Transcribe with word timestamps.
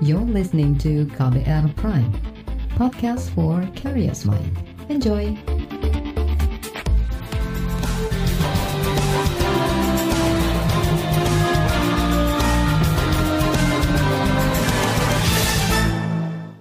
You're 0.00 0.24
listening 0.24 0.80
to 0.80 1.04
KBR 1.12 1.76
Prime, 1.76 2.08
podcast 2.72 3.28
for 3.36 3.60
curious 3.76 4.24
mind. 4.24 4.48
Enjoy! 4.88 5.36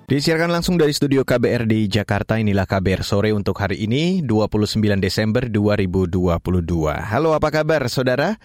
Disiarkan 0.03 0.51
langsung 0.51 0.75
dari 0.75 0.91
studio 0.91 1.23
KBR 1.23 1.63
di 1.63 1.87
Jakarta, 1.87 2.35
inilah 2.35 2.67
KBR 2.67 3.07
sore 3.07 3.31
untuk 3.31 3.55
hari 3.55 3.87
ini, 3.87 4.19
29 4.19 4.99
Desember 4.99 5.47
2022. 5.47 6.59
Halo 6.91 7.31
apa 7.31 7.47
kabar 7.55 7.87
saudara? 7.87 8.35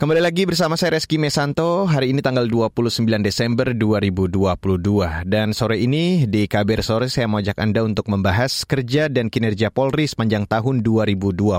Kembali 0.00 0.24
lagi 0.24 0.48
bersama 0.48 0.80
saya 0.80 0.96
Reski 0.96 1.20
Mesanto, 1.20 1.84
hari 1.84 2.16
ini 2.16 2.24
tanggal 2.24 2.48
29 2.48 3.04
Desember 3.20 3.76
2022. 3.76 5.28
Dan 5.28 5.52
sore 5.52 5.76
ini 5.76 6.24
di 6.24 6.48
KBR 6.48 6.80
Sore 6.80 7.12
saya 7.12 7.28
mau 7.28 7.36
ajak 7.36 7.60
Anda 7.60 7.84
untuk 7.84 8.08
membahas 8.08 8.64
kerja 8.64 9.12
dan 9.12 9.28
kinerja 9.28 9.68
Polri 9.68 10.08
sepanjang 10.08 10.48
tahun 10.48 10.80
2022. 10.80 11.52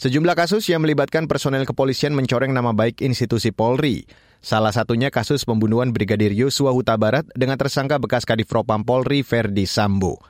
Sejumlah 0.00 0.32
kasus 0.32 0.64
yang 0.72 0.80
melibatkan 0.80 1.28
personel 1.28 1.68
kepolisian 1.68 2.16
mencoreng 2.16 2.56
nama 2.56 2.72
baik 2.72 3.04
institusi 3.04 3.52
Polri. 3.52 4.08
Salah 4.40 4.72
satunya 4.72 5.12
kasus 5.12 5.44
pembunuhan 5.44 5.92
Brigadir 5.92 6.32
Yosua 6.32 6.72
Huta 6.72 6.96
Barat 6.96 7.28
dengan 7.36 7.60
tersangka 7.60 8.00
bekas 8.00 8.24
Kadif 8.24 8.48
Propam 8.48 8.80
Polri 8.80 9.20
Verdi 9.20 9.68
Sambo. 9.68 10.24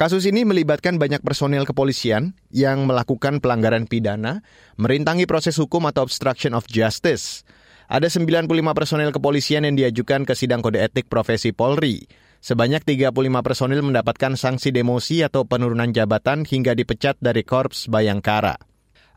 Kasus 0.00 0.24
ini 0.24 0.48
melibatkan 0.48 0.96
banyak 0.96 1.20
personel 1.20 1.68
kepolisian 1.68 2.32
yang 2.48 2.88
melakukan 2.88 3.36
pelanggaran 3.36 3.84
pidana, 3.84 4.40
merintangi 4.80 5.28
proses 5.28 5.60
hukum 5.60 5.84
atau 5.84 6.08
obstruction 6.08 6.56
of 6.56 6.64
justice. 6.72 7.44
Ada 7.84 8.08
95 8.08 8.48
personel 8.72 9.12
kepolisian 9.12 9.68
yang 9.68 9.76
diajukan 9.76 10.24
ke 10.24 10.32
sidang 10.32 10.64
kode 10.64 10.80
etik 10.80 11.12
profesi 11.12 11.52
Polri. 11.52 12.08
Sebanyak 12.40 12.88
35 12.88 13.12
personel 13.44 13.84
mendapatkan 13.84 14.40
sanksi 14.40 14.72
demosi 14.72 15.20
atau 15.20 15.44
penurunan 15.44 15.92
jabatan 15.92 16.48
hingga 16.48 16.72
dipecat 16.72 17.20
dari 17.20 17.44
Korps 17.44 17.92
Bayangkara. 17.92 18.56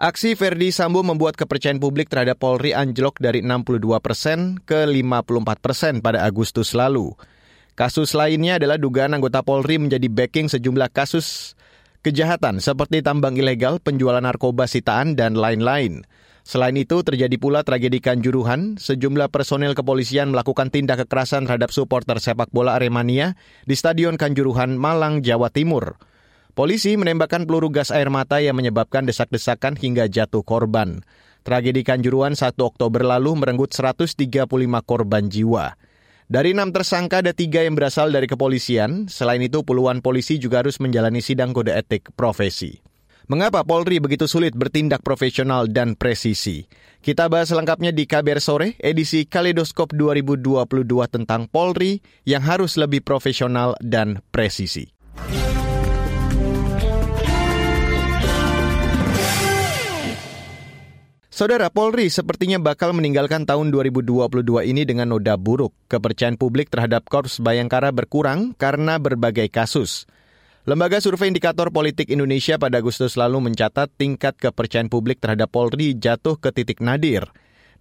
Aksi 0.04 0.36
Verdi 0.36 0.76
Sambo 0.76 1.00
membuat 1.00 1.40
kepercayaan 1.40 1.80
publik 1.80 2.12
terhadap 2.12 2.44
Polri 2.44 2.76
anjlok 2.76 3.24
dari 3.24 3.40
62 3.40 4.04
persen 4.04 4.60
ke 4.60 4.84
54 4.84 5.64
persen 5.64 6.04
pada 6.04 6.28
Agustus 6.28 6.76
lalu. 6.76 7.16
Kasus 7.74 8.14
lainnya 8.14 8.62
adalah 8.62 8.78
dugaan 8.78 9.18
anggota 9.18 9.42
Polri 9.42 9.82
menjadi 9.82 10.06
backing 10.06 10.46
sejumlah 10.46 10.94
kasus 10.94 11.58
kejahatan 12.06 12.62
seperti 12.62 13.02
tambang 13.02 13.34
ilegal, 13.34 13.82
penjualan 13.82 14.22
narkoba 14.22 14.70
sitaan, 14.70 15.18
dan 15.18 15.34
lain-lain. 15.34 16.06
Selain 16.44 16.76
itu, 16.76 17.02
terjadi 17.02 17.34
pula 17.40 17.64
tragedi 17.64 18.04
Kanjuruhan. 18.04 18.76
Sejumlah 18.76 19.32
personel 19.32 19.74
kepolisian 19.74 20.36
melakukan 20.36 20.70
tindak 20.70 21.08
kekerasan 21.08 21.48
terhadap 21.48 21.72
supporter 21.72 22.20
sepak 22.20 22.52
bola 22.52 22.76
Aremania 22.76 23.40
di 23.64 23.74
Stadion 23.74 24.20
Kanjuruhan, 24.20 24.76
Malang, 24.76 25.24
Jawa 25.24 25.48
Timur. 25.50 25.96
Polisi 26.54 26.94
menembakkan 26.94 27.50
peluru 27.50 27.74
gas 27.74 27.90
air 27.90 28.14
mata 28.14 28.38
yang 28.38 28.54
menyebabkan 28.54 29.10
desak-desakan 29.10 29.80
hingga 29.80 30.06
jatuh 30.06 30.46
korban. 30.46 31.02
Tragedi 31.42 31.82
Kanjuruhan 31.82 32.38
1 32.38 32.54
Oktober 32.62 33.02
lalu 33.02 33.34
merenggut 33.34 33.74
135 33.74 34.46
korban 34.86 35.26
jiwa. 35.26 35.74
Dari 36.34 36.50
enam 36.50 36.74
tersangka 36.74 37.22
ada 37.22 37.30
tiga 37.30 37.62
yang 37.62 37.78
berasal 37.78 38.10
dari 38.10 38.26
kepolisian. 38.26 39.06
Selain 39.06 39.38
itu, 39.38 39.62
puluhan 39.62 40.02
polisi 40.02 40.42
juga 40.42 40.66
harus 40.66 40.82
menjalani 40.82 41.22
sidang 41.22 41.54
kode 41.54 41.70
etik 41.70 42.10
profesi. 42.18 42.82
Mengapa 43.30 43.62
Polri 43.62 44.02
begitu 44.02 44.26
sulit 44.26 44.58
bertindak 44.58 45.06
profesional 45.06 45.70
dan 45.70 45.94
presisi? 45.94 46.66
Kita 47.06 47.30
bahas 47.30 47.54
lengkapnya 47.54 47.94
di 47.94 48.10
KBR 48.10 48.42
Sore, 48.42 48.74
edisi 48.82 49.30
Kaleidoskop 49.30 49.94
2022 49.94 50.66
tentang 51.06 51.46
Polri 51.46 52.02
yang 52.26 52.42
harus 52.42 52.82
lebih 52.82 53.06
profesional 53.06 53.78
dan 53.78 54.26
presisi. 54.34 54.90
Saudara 61.34 61.66
Polri 61.74 62.14
sepertinya 62.14 62.62
bakal 62.62 62.94
meninggalkan 62.94 63.50
tahun 63.50 63.74
2022 63.74 64.70
ini 64.70 64.86
dengan 64.86 65.18
noda 65.18 65.34
buruk. 65.34 65.74
Kepercayaan 65.90 66.38
publik 66.38 66.70
terhadap 66.70 67.10
Korps 67.10 67.42
Bayangkara 67.42 67.90
berkurang 67.90 68.54
karena 68.54 69.02
berbagai 69.02 69.50
kasus. 69.50 70.06
Lembaga 70.70 71.02
Survei 71.02 71.34
Indikator 71.34 71.74
Politik 71.74 72.14
Indonesia 72.14 72.62
pada 72.62 72.78
Agustus 72.78 73.18
lalu 73.18 73.50
mencatat 73.50 73.90
tingkat 73.98 74.38
kepercayaan 74.38 74.94
publik 74.94 75.26
terhadap 75.26 75.50
Polri 75.50 75.98
jatuh 75.98 76.38
ke 76.38 76.54
titik 76.54 76.86
nadir. 76.86 77.26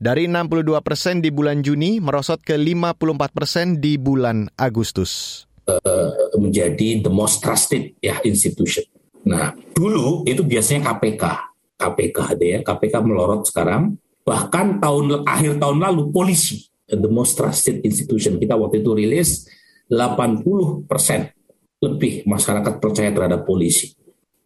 Dari 0.01 0.33
62 0.33 0.81
persen 0.81 1.21
di 1.21 1.29
bulan 1.29 1.61
Juni 1.61 2.01
merosot 2.01 2.41
ke 2.41 2.57
54 2.57 3.37
persen 3.37 3.85
di 3.85 4.01
bulan 4.01 4.49
Agustus. 4.57 5.45
Uh, 5.69 6.09
menjadi 6.41 7.05
the 7.05 7.13
most 7.13 7.45
trusted 7.45 7.93
ya 8.01 8.17
institution. 8.25 8.89
Nah, 9.29 9.53
dulu 9.77 10.25
itu 10.25 10.41
biasanya 10.41 10.89
KPK 10.97 11.52
KPK 11.83 12.39
ya, 12.39 12.59
KPK 12.63 12.95
melorot 13.03 13.43
sekarang. 13.51 13.99
Bahkan 14.23 14.79
tahun 14.79 15.27
akhir 15.27 15.59
tahun 15.59 15.83
lalu 15.83 16.15
polisi, 16.15 16.71
the 16.87 17.11
most 17.11 17.35
trusted 17.35 17.83
institution 17.83 18.39
kita 18.39 18.55
waktu 18.55 18.79
itu 18.79 18.95
rilis 18.95 19.51
80 19.91 20.87
persen 20.87 21.35
lebih 21.83 22.23
masyarakat 22.31 22.79
percaya 22.79 23.11
terhadap 23.11 23.43
polisi. 23.43 23.91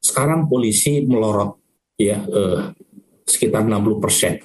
Sekarang 0.00 0.48
polisi 0.48 1.04
melorot 1.04 1.60
ya 2.00 2.24
eh, 2.24 2.72
sekitar 3.28 3.68
60 3.68 4.00
persen, 4.00 4.40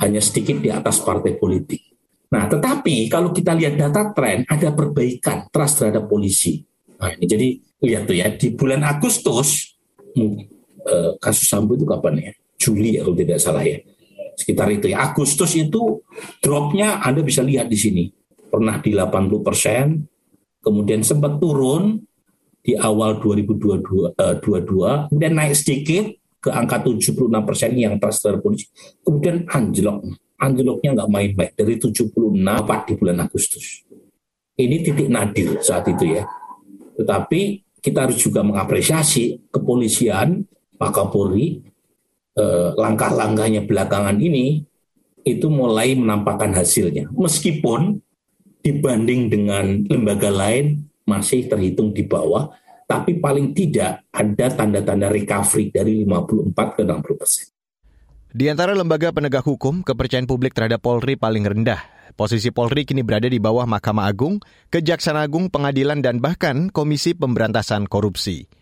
hanya 0.00 0.24
sedikit 0.24 0.64
di 0.64 0.72
atas 0.72 1.04
partai 1.04 1.36
politik. 1.36 1.90
Nah, 2.30 2.46
tetapi 2.46 3.10
kalau 3.10 3.34
kita 3.34 3.52
lihat 3.58 3.74
data 3.74 4.14
tren, 4.14 4.46
ada 4.46 4.70
perbaikan 4.70 5.50
trust 5.50 5.82
terhadap 5.82 6.06
polisi. 6.06 6.62
Nah, 7.02 7.10
ini 7.18 7.26
jadi 7.26 7.48
lihat 7.84 8.02
tuh 8.06 8.16
ya 8.16 8.30
di 8.32 8.54
bulan 8.54 8.86
Agustus 8.86 9.76
Eh, 10.90 11.12
kasus 11.22 11.46
Sambo 11.46 11.78
itu 11.78 11.86
kapan 11.86 12.18
ya? 12.18 12.32
Juli 12.58 12.98
ya 12.98 13.06
kalau 13.06 13.16
tidak 13.16 13.38
salah 13.38 13.62
ya. 13.62 13.78
Sekitar 14.34 14.66
itu 14.74 14.90
ya. 14.90 15.06
Agustus 15.06 15.54
itu 15.54 16.02
dropnya 16.42 16.98
Anda 16.98 17.22
bisa 17.22 17.46
lihat 17.46 17.70
di 17.70 17.78
sini. 17.78 18.04
Pernah 18.50 18.82
di 18.82 18.90
80 18.98 19.46
persen, 19.46 20.02
kemudian 20.58 21.06
sempat 21.06 21.38
turun 21.38 22.02
di 22.60 22.74
awal 22.74 23.22
2022, 23.22 24.18
uh, 24.18 24.36
22, 24.42 25.06
kemudian 25.14 25.32
naik 25.38 25.54
sedikit 25.54 26.10
ke 26.42 26.50
angka 26.50 26.82
76 26.82 27.30
persen 27.46 27.70
yang 27.78 27.94
trust 28.02 28.26
polisi. 28.42 28.66
Kemudian 29.06 29.46
anjlok. 29.46 30.02
Anjloknya 30.40 30.90
nggak 30.98 31.10
main-main. 31.12 31.52
Dari 31.54 31.78
76 31.78 32.10
apa 32.42 32.82
di 32.82 32.92
bulan 32.98 33.22
Agustus. 33.22 33.86
Ini 34.58 34.76
titik 34.82 35.08
nadir 35.08 35.62
saat 35.62 35.86
itu 35.86 36.18
ya. 36.18 36.26
Tetapi 36.98 37.40
kita 37.80 38.08
harus 38.08 38.18
juga 38.20 38.44
mengapresiasi 38.44 39.48
kepolisian 39.48 40.44
Pak 40.80 40.96
Kapolri 40.96 41.60
eh, 42.40 42.70
langkah-langkahnya 42.72 43.68
belakangan 43.68 44.16
ini 44.16 44.64
itu 45.28 45.52
mulai 45.52 45.92
menampakkan 45.92 46.56
hasilnya. 46.56 47.12
Meskipun 47.12 48.00
dibanding 48.64 49.28
dengan 49.28 49.84
lembaga 49.84 50.32
lain 50.32 50.88
masih 51.04 51.44
terhitung 51.52 51.92
di 51.92 52.08
bawah, 52.08 52.48
tapi 52.88 53.20
paling 53.20 53.52
tidak 53.52 54.08
ada 54.08 54.46
tanda-tanda 54.56 55.12
recovery 55.12 55.68
dari 55.68 56.02
54 56.08 56.76
ke 56.76 56.80
60 56.88 57.20
persen. 57.20 57.46
Di 58.30 58.46
antara 58.46 58.78
lembaga 58.78 59.10
penegak 59.10 59.42
hukum, 59.42 59.82
kepercayaan 59.82 60.30
publik 60.30 60.54
terhadap 60.54 60.80
Polri 60.80 61.18
paling 61.18 61.42
rendah. 61.42 61.82
Posisi 62.14 62.54
Polri 62.54 62.86
kini 62.86 63.02
berada 63.02 63.26
di 63.26 63.42
bawah 63.42 63.66
Mahkamah 63.66 64.06
Agung, 64.06 64.38
Kejaksaan 64.70 65.18
Agung, 65.18 65.50
Pengadilan, 65.50 65.98
dan 65.98 66.22
bahkan 66.22 66.70
Komisi 66.70 67.14
Pemberantasan 67.14 67.90
Korupsi. 67.90 68.59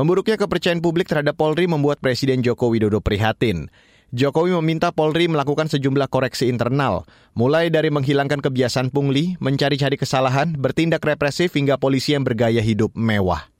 Memburuknya 0.00 0.40
kepercayaan 0.40 0.80
publik 0.80 1.12
terhadap 1.12 1.36
Polri 1.36 1.68
membuat 1.68 2.00
Presiden 2.00 2.40
Joko 2.40 2.72
Widodo 2.72 3.04
prihatin. 3.04 3.68
Jokowi 4.16 4.56
meminta 4.56 4.96
Polri 4.96 5.28
melakukan 5.28 5.68
sejumlah 5.68 6.08
koreksi 6.08 6.48
internal, 6.48 7.04
mulai 7.36 7.68
dari 7.68 7.92
menghilangkan 7.92 8.40
kebiasaan 8.40 8.96
pungli, 8.96 9.36
mencari-cari 9.44 10.00
kesalahan, 10.00 10.56
bertindak 10.56 11.04
represif 11.04 11.52
hingga 11.52 11.76
polisi 11.76 12.16
yang 12.16 12.24
bergaya 12.24 12.64
hidup 12.64 12.96
mewah. 12.96 13.52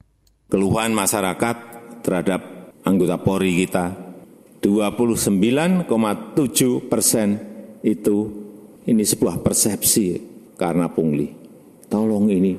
Keluhan 0.48 0.96
masyarakat 0.96 1.56
terhadap 2.00 2.72
anggota 2.88 3.20
Polri 3.20 3.60
kita 3.60 3.92
29,7 4.64 5.92
persen 6.88 7.28
itu 7.84 8.16
ini 8.88 9.04
sebuah 9.04 9.44
persepsi 9.44 10.16
karena 10.56 10.88
pungli. 10.88 11.36
Tolong 11.84 12.32
ini 12.32 12.56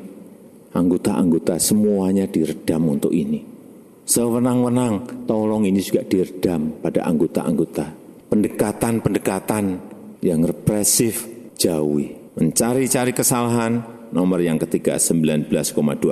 anggota-anggota 0.69 1.57
semuanya 1.57 2.29
diredam 2.29 2.85
untuk 2.85 3.09
ini. 3.09 3.50
Sewenang-wenang, 4.11 5.23
tolong 5.23 5.63
ini 5.63 5.79
juga 5.79 6.03
diredam 6.03 6.83
pada 6.83 7.07
anggota-anggota. 7.07 7.95
Pendekatan-pendekatan 8.27 9.65
yang 10.19 10.43
represif 10.43 11.31
jauhi. 11.55 12.35
Mencari-cari 12.35 13.15
kesalahan, 13.15 13.79
nomor 14.11 14.43
yang 14.43 14.59
ketiga 14.59 14.99
19,2 14.99 15.47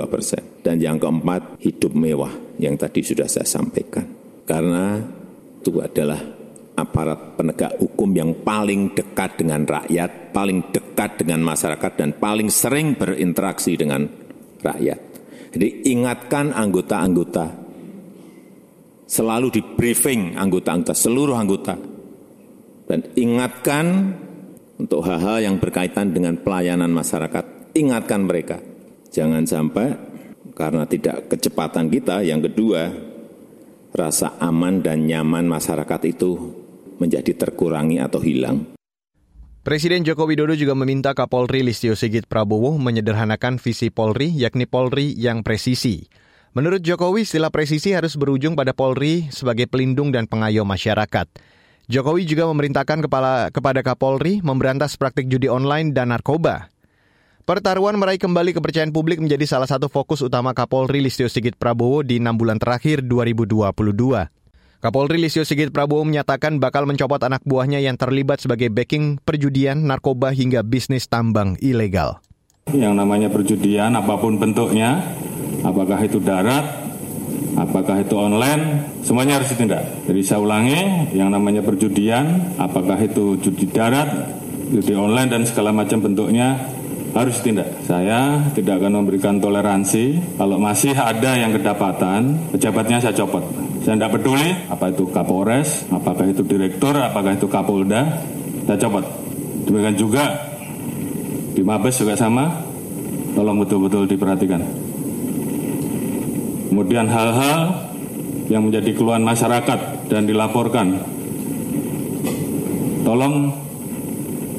persen. 0.08 0.40
Dan 0.64 0.80
yang 0.80 0.96
keempat, 0.96 1.60
hidup 1.60 1.92
mewah 1.92 2.32
yang 2.56 2.80
tadi 2.80 3.04
sudah 3.04 3.28
saya 3.28 3.44
sampaikan. 3.44 4.08
Karena 4.48 4.96
itu 5.60 5.76
adalah 5.76 6.24
aparat 6.80 7.36
penegak 7.36 7.76
hukum 7.84 8.16
yang 8.16 8.32
paling 8.40 8.96
dekat 8.96 9.36
dengan 9.36 9.68
rakyat, 9.68 10.32
paling 10.32 10.72
dekat 10.72 11.20
dengan 11.20 11.44
masyarakat, 11.44 11.92
dan 12.00 12.16
paling 12.16 12.48
sering 12.48 12.96
berinteraksi 12.96 13.76
dengan 13.76 14.08
rakyat. 14.64 15.00
Jadi 15.52 15.68
ingatkan 15.92 16.56
anggota-anggota, 16.56 17.59
selalu 19.10 19.50
di 19.50 19.60
briefing 19.74 20.38
anggota-anggota, 20.38 20.94
seluruh 20.94 21.34
anggota, 21.34 21.74
dan 22.86 23.10
ingatkan 23.18 24.14
untuk 24.78 25.02
hal-hal 25.02 25.42
yang 25.42 25.56
berkaitan 25.58 26.14
dengan 26.14 26.38
pelayanan 26.38 26.94
masyarakat, 26.94 27.74
ingatkan 27.74 28.22
mereka. 28.22 28.62
Jangan 29.10 29.42
sampai 29.42 29.98
karena 30.54 30.86
tidak 30.86 31.26
kecepatan 31.26 31.90
kita, 31.90 32.22
yang 32.22 32.38
kedua, 32.38 32.94
rasa 33.90 34.38
aman 34.38 34.78
dan 34.78 35.10
nyaman 35.10 35.50
masyarakat 35.50 36.00
itu 36.06 36.30
menjadi 37.02 37.34
terkurangi 37.34 37.98
atau 37.98 38.22
hilang. 38.22 38.78
Presiden 39.60 40.08
Joko 40.08 40.24
Widodo 40.24 40.56
juga 40.56 40.72
meminta 40.72 41.12
Kapolri 41.12 41.60
Listio 41.60 41.92
Sigit 41.92 42.24
Prabowo 42.24 42.80
menyederhanakan 42.80 43.60
visi 43.60 43.92
Polri, 43.92 44.32
yakni 44.32 44.64
Polri 44.64 45.12
yang 45.12 45.44
presisi. 45.44 46.08
Menurut 46.50 46.82
Jokowi, 46.82 47.22
istilah 47.22 47.54
presisi 47.54 47.94
harus 47.94 48.18
berujung 48.18 48.58
pada 48.58 48.74
Polri 48.74 49.30
sebagai 49.30 49.70
pelindung 49.70 50.10
dan 50.10 50.26
pengayom 50.26 50.66
masyarakat. 50.66 51.30
Jokowi 51.86 52.26
juga 52.26 52.50
memerintahkan 52.50 53.06
kepala, 53.06 53.54
kepada 53.54 53.86
Kapolri 53.86 54.42
memberantas 54.42 54.98
praktik 54.98 55.30
judi 55.30 55.46
online 55.46 55.94
dan 55.94 56.10
narkoba. 56.10 56.66
Pertaruhan 57.46 57.98
meraih 57.98 58.18
kembali 58.18 58.54
kepercayaan 58.54 58.90
publik 58.90 59.22
menjadi 59.22 59.46
salah 59.46 59.70
satu 59.70 59.86
fokus 59.86 60.26
utama 60.26 60.50
Kapolri 60.50 60.98
Listio 60.98 61.30
Sigit 61.30 61.54
Prabowo 61.54 62.02
di 62.02 62.18
enam 62.18 62.34
bulan 62.34 62.58
terakhir 62.58 63.06
2022. 63.06 63.70
Kapolri 64.82 65.18
Listio 65.22 65.46
Sigit 65.46 65.70
Prabowo 65.70 66.02
menyatakan 66.02 66.58
bakal 66.58 66.82
mencopot 66.82 67.22
anak 67.22 67.46
buahnya 67.46 67.78
yang 67.78 67.94
terlibat 67.94 68.42
sebagai 68.42 68.74
backing 68.74 69.22
perjudian, 69.22 69.86
narkoba 69.86 70.34
hingga 70.34 70.66
bisnis 70.66 71.06
tambang 71.06 71.54
ilegal. 71.62 72.18
Yang 72.70 72.94
namanya 72.98 73.34
perjudian 73.34 73.98
apa 73.98 74.14
pun 74.18 74.38
bentuknya, 74.38 75.02
apakah 75.64 75.98
itu 76.04 76.18
darat, 76.20 76.64
apakah 77.56 78.00
itu 78.00 78.14
online, 78.16 78.88
semuanya 79.04 79.40
harus 79.40 79.52
ditindak. 79.52 79.84
Jadi 80.08 80.20
saya 80.24 80.40
ulangi, 80.40 81.12
yang 81.12 81.32
namanya 81.32 81.60
perjudian, 81.60 82.56
apakah 82.56 82.96
itu 83.00 83.36
judi 83.40 83.68
darat, 83.68 84.08
judi 84.70 84.94
online 84.96 85.28
dan 85.28 85.42
segala 85.44 85.74
macam 85.74 86.00
bentuknya 86.00 86.56
harus 87.10 87.42
ditindak. 87.42 87.68
Saya 87.84 88.50
tidak 88.54 88.78
akan 88.80 89.02
memberikan 89.02 89.42
toleransi 89.42 90.38
kalau 90.38 90.62
masih 90.62 90.94
ada 90.94 91.34
yang 91.34 91.50
kedapatan, 91.54 92.50
pejabatnya 92.54 93.02
saya 93.02 93.14
copot. 93.18 93.42
Saya 93.80 93.96
tidak 93.96 94.20
peduli 94.20 94.52
apa 94.68 94.92
itu 94.92 95.08
Kapolres, 95.08 95.88
apakah 95.88 96.28
itu 96.28 96.44
direktur, 96.44 96.94
apakah 97.00 97.34
itu 97.34 97.48
Kapolda, 97.48 98.22
saya 98.68 98.78
copot. 98.78 99.04
Demikian 99.66 99.96
juga 99.96 100.24
di 101.56 101.62
Mabes 101.64 101.98
juga 101.98 102.14
sama, 102.14 102.62
tolong 103.34 103.58
betul-betul 103.64 104.06
diperhatikan. 104.06 104.89
Kemudian 106.70 107.10
hal-hal 107.10 107.90
yang 108.46 108.62
menjadi 108.70 108.94
keluhan 108.94 109.26
masyarakat 109.26 110.06
dan 110.06 110.22
dilaporkan, 110.22 111.02
tolong 113.02 113.50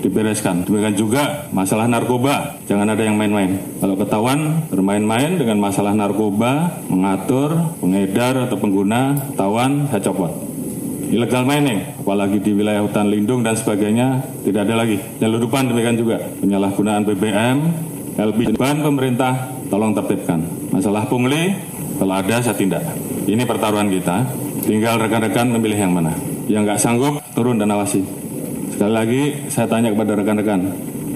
dibereskan. 0.01 0.65
Demikian 0.65 0.97
juga 0.97 1.47
masalah 1.53 1.85
narkoba, 1.85 2.59
jangan 2.65 2.89
ada 2.89 3.05
yang 3.05 3.15
main-main. 3.15 3.61
Kalau 3.79 3.95
ketahuan 3.95 4.67
bermain-main 4.67 5.37
dengan 5.37 5.61
masalah 5.61 5.93
narkoba, 5.93 6.83
mengatur, 6.89 7.77
pengedar 7.79 8.49
atau 8.49 8.57
pengguna, 8.57 9.31
ketahuan, 9.31 9.87
saya 9.87 10.01
copot. 10.03 10.31
Illegal 11.11 11.43
mining, 11.43 11.95
apalagi 11.99 12.39
di 12.39 12.51
wilayah 12.55 12.83
hutan 12.87 13.11
lindung 13.11 13.43
dan 13.43 13.55
sebagainya, 13.55 14.23
tidak 14.47 14.67
ada 14.67 14.83
lagi. 14.83 14.97
Nyeludupan 15.19 15.67
demikian 15.67 15.99
juga, 15.99 16.17
penyalahgunaan 16.39 17.03
BBM, 17.03 17.57
LPG, 18.15 18.55
bahan 18.55 18.79
pemerintah, 18.79 19.51
tolong 19.67 19.91
tertibkan. 19.91 20.39
Masalah 20.71 21.07
pungli, 21.11 21.51
kalau 22.01 22.17
ada 22.17 22.41
saya 22.41 22.57
tindak. 22.57 22.81
Ini 23.29 23.45
pertaruhan 23.45 23.85
kita, 23.93 24.25
tinggal 24.65 24.97
rekan-rekan 24.97 25.53
memilih 25.53 25.85
yang 25.85 25.93
mana. 25.93 26.17
Yang 26.49 26.61
nggak 26.65 26.79
sanggup, 26.81 27.21
turun 27.37 27.61
dan 27.61 27.69
awasi. 27.69 28.01
Sekali 28.73 28.89
lagi 28.89 29.21
saya 29.53 29.69
tanya 29.69 29.93
kepada 29.93 30.17
rekan-rekan, 30.17 30.65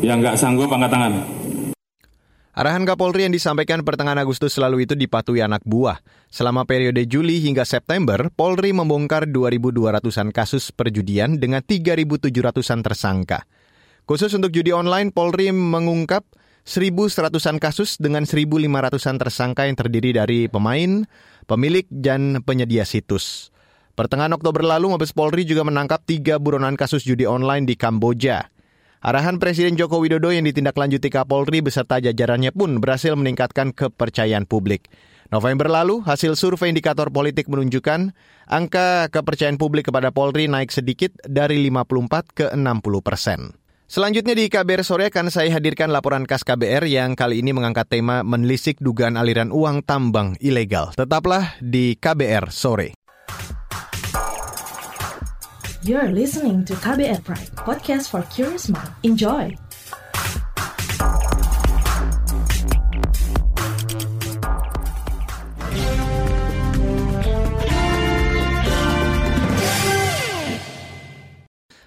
yang 0.05 0.21
nggak 0.21 0.37
sanggup 0.37 0.69
angkat 0.69 0.93
tangan. 0.93 1.13
Arahan 2.53 2.85
Kapolri 2.85 3.25
yang 3.25 3.33
disampaikan 3.33 3.81
pertengahan 3.81 4.21
Agustus 4.21 4.53
lalu 4.61 4.85
itu 4.85 4.93
dipatuhi 4.93 5.41
anak 5.41 5.65
buah. 5.65 5.99
Selama 6.29 6.69
periode 6.69 7.01
Juli 7.09 7.41
hingga 7.41 7.65
September, 7.65 8.29
Polri 8.29 8.69
membongkar 8.69 9.25
2.200-an 9.25 10.29
kasus 10.29 10.69
perjudian 10.69 11.41
dengan 11.41 11.65
3.700-an 11.65 12.79
tersangka. 12.85 13.43
Khusus 14.05 14.31
untuk 14.37 14.53
judi 14.53 14.69
online, 14.69 15.09
Polri 15.09 15.49
mengungkap 15.49 16.23
1.100-an 16.65 17.61
kasus 17.61 18.01
dengan 18.01 18.25
1.500-an 18.25 19.21
tersangka 19.21 19.69
yang 19.69 19.77
terdiri 19.77 20.17
dari 20.17 20.49
pemain, 20.49 21.05
pemilik, 21.45 21.85
dan 21.93 22.41
penyedia 22.41 22.89
situs. 22.89 23.53
Pertengahan 23.93 24.33
Oktober 24.33 24.65
lalu, 24.65 24.91
Mabes 24.91 25.13
Polri 25.13 25.45
juga 25.45 25.61
menangkap 25.61 26.01
tiga 26.03 26.41
buronan 26.41 26.73
kasus 26.73 27.05
judi 27.05 27.29
online 27.29 27.69
di 27.69 27.77
Kamboja. 27.77 28.49
Arahan 29.05 29.37
Presiden 29.37 29.77
Joko 29.77 30.01
Widodo 30.01 30.33
yang 30.33 30.49
ditindaklanjuti 30.49 31.13
Kapolri 31.13 31.61
beserta 31.61 32.01
jajarannya 32.01 32.49
pun 32.49 32.81
berhasil 32.81 33.13
meningkatkan 33.13 33.69
kepercayaan 33.69 34.49
publik. 34.49 34.89
November 35.29 35.69
lalu, 35.69 36.01
hasil 36.01 36.33
survei 36.33 36.73
indikator 36.73 37.13
politik 37.13 37.45
menunjukkan 37.45 38.17
angka 38.49 39.13
kepercayaan 39.13 39.61
publik 39.61 39.93
kepada 39.93 40.09
Polri 40.09 40.49
naik 40.49 40.73
sedikit 40.73 41.13
dari 41.29 41.61
54 41.69 42.33
ke 42.33 42.45
60 42.57 43.05
persen. 43.05 43.64
Selanjutnya 43.85 44.33
di 44.33 44.49
KBR 44.49 44.81
sore 44.81 45.13
akan 45.13 45.29
saya 45.29 45.53
hadirkan 45.53 45.93
laporan 45.93 46.25
khas 46.25 46.41
KBR 46.41 46.89
yang 46.89 47.13
kali 47.13 47.45
ini 47.45 47.53
mengangkat 47.53 47.85
tema 47.85 48.25
menelisik 48.25 48.81
dugaan 48.81 49.13
aliran 49.13 49.53
uang 49.53 49.85
tambang 49.85 50.33
ilegal. 50.41 50.97
Tetaplah 50.97 51.53
di 51.61 51.93
KBR 51.93 52.49
sore. 52.49 52.97
You're 55.85 56.09
listening 56.09 56.65
to 56.65 56.73
KBR 56.81 57.21
Pride, 57.21 57.53
podcast 57.61 58.09
for 58.09 58.25
curious 58.33 58.73
mind. 58.73 58.89
Enjoy! 59.05 59.64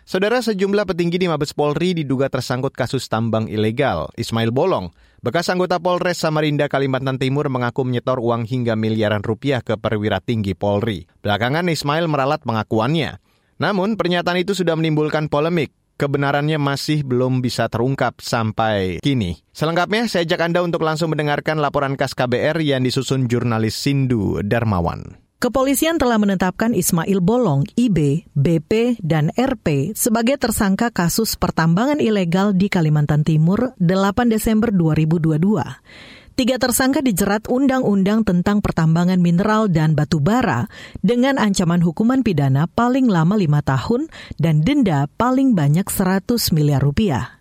Saudara 0.08 0.40
sejumlah 0.40 0.88
petinggi 0.88 1.20
di 1.20 1.28
Mabes 1.28 1.52
Polri 1.52 1.93
diduga 1.93 2.32
tersangkut 2.32 2.72
kasus 2.72 3.12
tambang 3.12 3.44
ilegal. 3.44 4.08
Ismail 4.16 4.49
Bolong, 4.56 4.88
bekas 5.20 5.52
anggota 5.52 5.76
Polres 5.76 6.17
Samarinda, 6.17 6.65
Kalimantan 6.72 7.20
Timur 7.20 7.53
mengaku 7.53 7.84
menyetor 7.84 8.17
uang 8.17 8.48
hingga 8.48 8.72
miliaran 8.72 9.20
rupiah 9.20 9.60
ke 9.60 9.77
perwira 9.77 10.24
tinggi 10.24 10.56
Polri. 10.56 11.05
Belakangan 11.20 11.69
Ismail 11.69 12.08
meralat 12.08 12.41
pengakuannya. 12.41 13.20
Namun 13.60 14.00
pernyataan 14.00 14.41
itu 14.41 14.56
sudah 14.56 14.81
menimbulkan 14.81 15.29
polemik. 15.29 15.77
Kebenarannya 16.00 16.56
masih 16.56 17.05
belum 17.05 17.44
bisa 17.44 17.69
terungkap 17.69 18.24
sampai 18.24 19.05
kini. 19.05 19.44
Selengkapnya 19.53 20.08
saya 20.08 20.24
ajak 20.24 20.41
Anda 20.41 20.65
untuk 20.65 20.88
langsung 20.88 21.12
mendengarkan 21.12 21.60
laporan 21.60 22.00
khas 22.00 22.17
KBR 22.17 22.56
yang 22.65 22.81
disusun 22.81 23.29
jurnalis 23.29 23.77
Sindu 23.77 24.41
Darmawan. 24.41 25.28
Kepolisian 25.38 26.02
telah 26.02 26.18
menetapkan 26.18 26.74
Ismail 26.74 27.22
Bolong, 27.22 27.62
IB, 27.78 28.26
BP, 28.34 28.98
dan 28.98 29.30
RP 29.38 29.94
sebagai 29.94 30.34
tersangka 30.34 30.90
kasus 30.90 31.38
pertambangan 31.38 32.02
ilegal 32.02 32.58
di 32.58 32.66
Kalimantan 32.66 33.22
Timur 33.22 33.70
8 33.78 34.34
Desember 34.34 34.74
2022. 34.74 35.38
Tiga 36.34 36.58
tersangka 36.58 37.06
dijerat 37.06 37.46
Undang-Undang 37.46 38.26
tentang 38.26 38.58
Pertambangan 38.58 39.22
Mineral 39.22 39.70
dan 39.70 39.94
Batu 39.94 40.18
Bara 40.18 40.66
dengan 41.06 41.38
ancaman 41.38 41.86
hukuman 41.86 42.26
pidana 42.26 42.66
paling 42.66 43.06
lama 43.06 43.38
lima 43.38 43.62
tahun 43.62 44.10
dan 44.42 44.66
denda 44.66 45.06
paling 45.22 45.54
banyak 45.54 45.86
100 45.86 46.34
miliar 46.50 46.82
rupiah. 46.82 47.37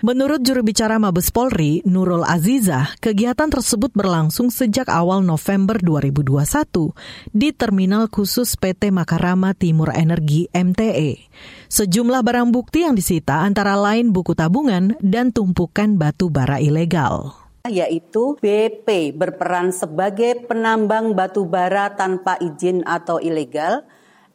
Menurut 0.00 0.40
juru 0.40 0.64
bicara 0.64 0.96
Mabes 0.96 1.28
Polri, 1.28 1.84
Nurul 1.84 2.24
Azizah, 2.24 2.96
kegiatan 3.04 3.52
tersebut 3.52 3.92
berlangsung 3.92 4.48
sejak 4.48 4.88
awal 4.88 5.20
November 5.20 5.76
2021 5.76 6.96
di 7.36 7.52
Terminal 7.52 8.08
Khusus 8.08 8.56
PT 8.56 8.88
Makarama 8.88 9.52
Timur 9.52 9.92
Energi 9.92 10.48
MTE. 10.52 11.28
Sejumlah 11.68 12.24
barang 12.24 12.48
bukti 12.48 12.88
yang 12.88 12.96
disita 12.96 13.44
antara 13.44 13.76
lain 13.76 14.10
buku 14.10 14.32
tabungan 14.32 14.96
dan 15.04 15.30
tumpukan 15.36 16.00
batu 16.00 16.32
bara 16.32 16.56
ilegal 16.58 17.36
yaitu 17.68 18.40
BP 18.40 19.12
berperan 19.12 19.68
sebagai 19.68 20.48
penambang 20.48 21.12
batu 21.12 21.44
bara 21.44 21.92
tanpa 21.92 22.40
izin 22.40 22.80
atau 22.88 23.20
ilegal, 23.20 23.84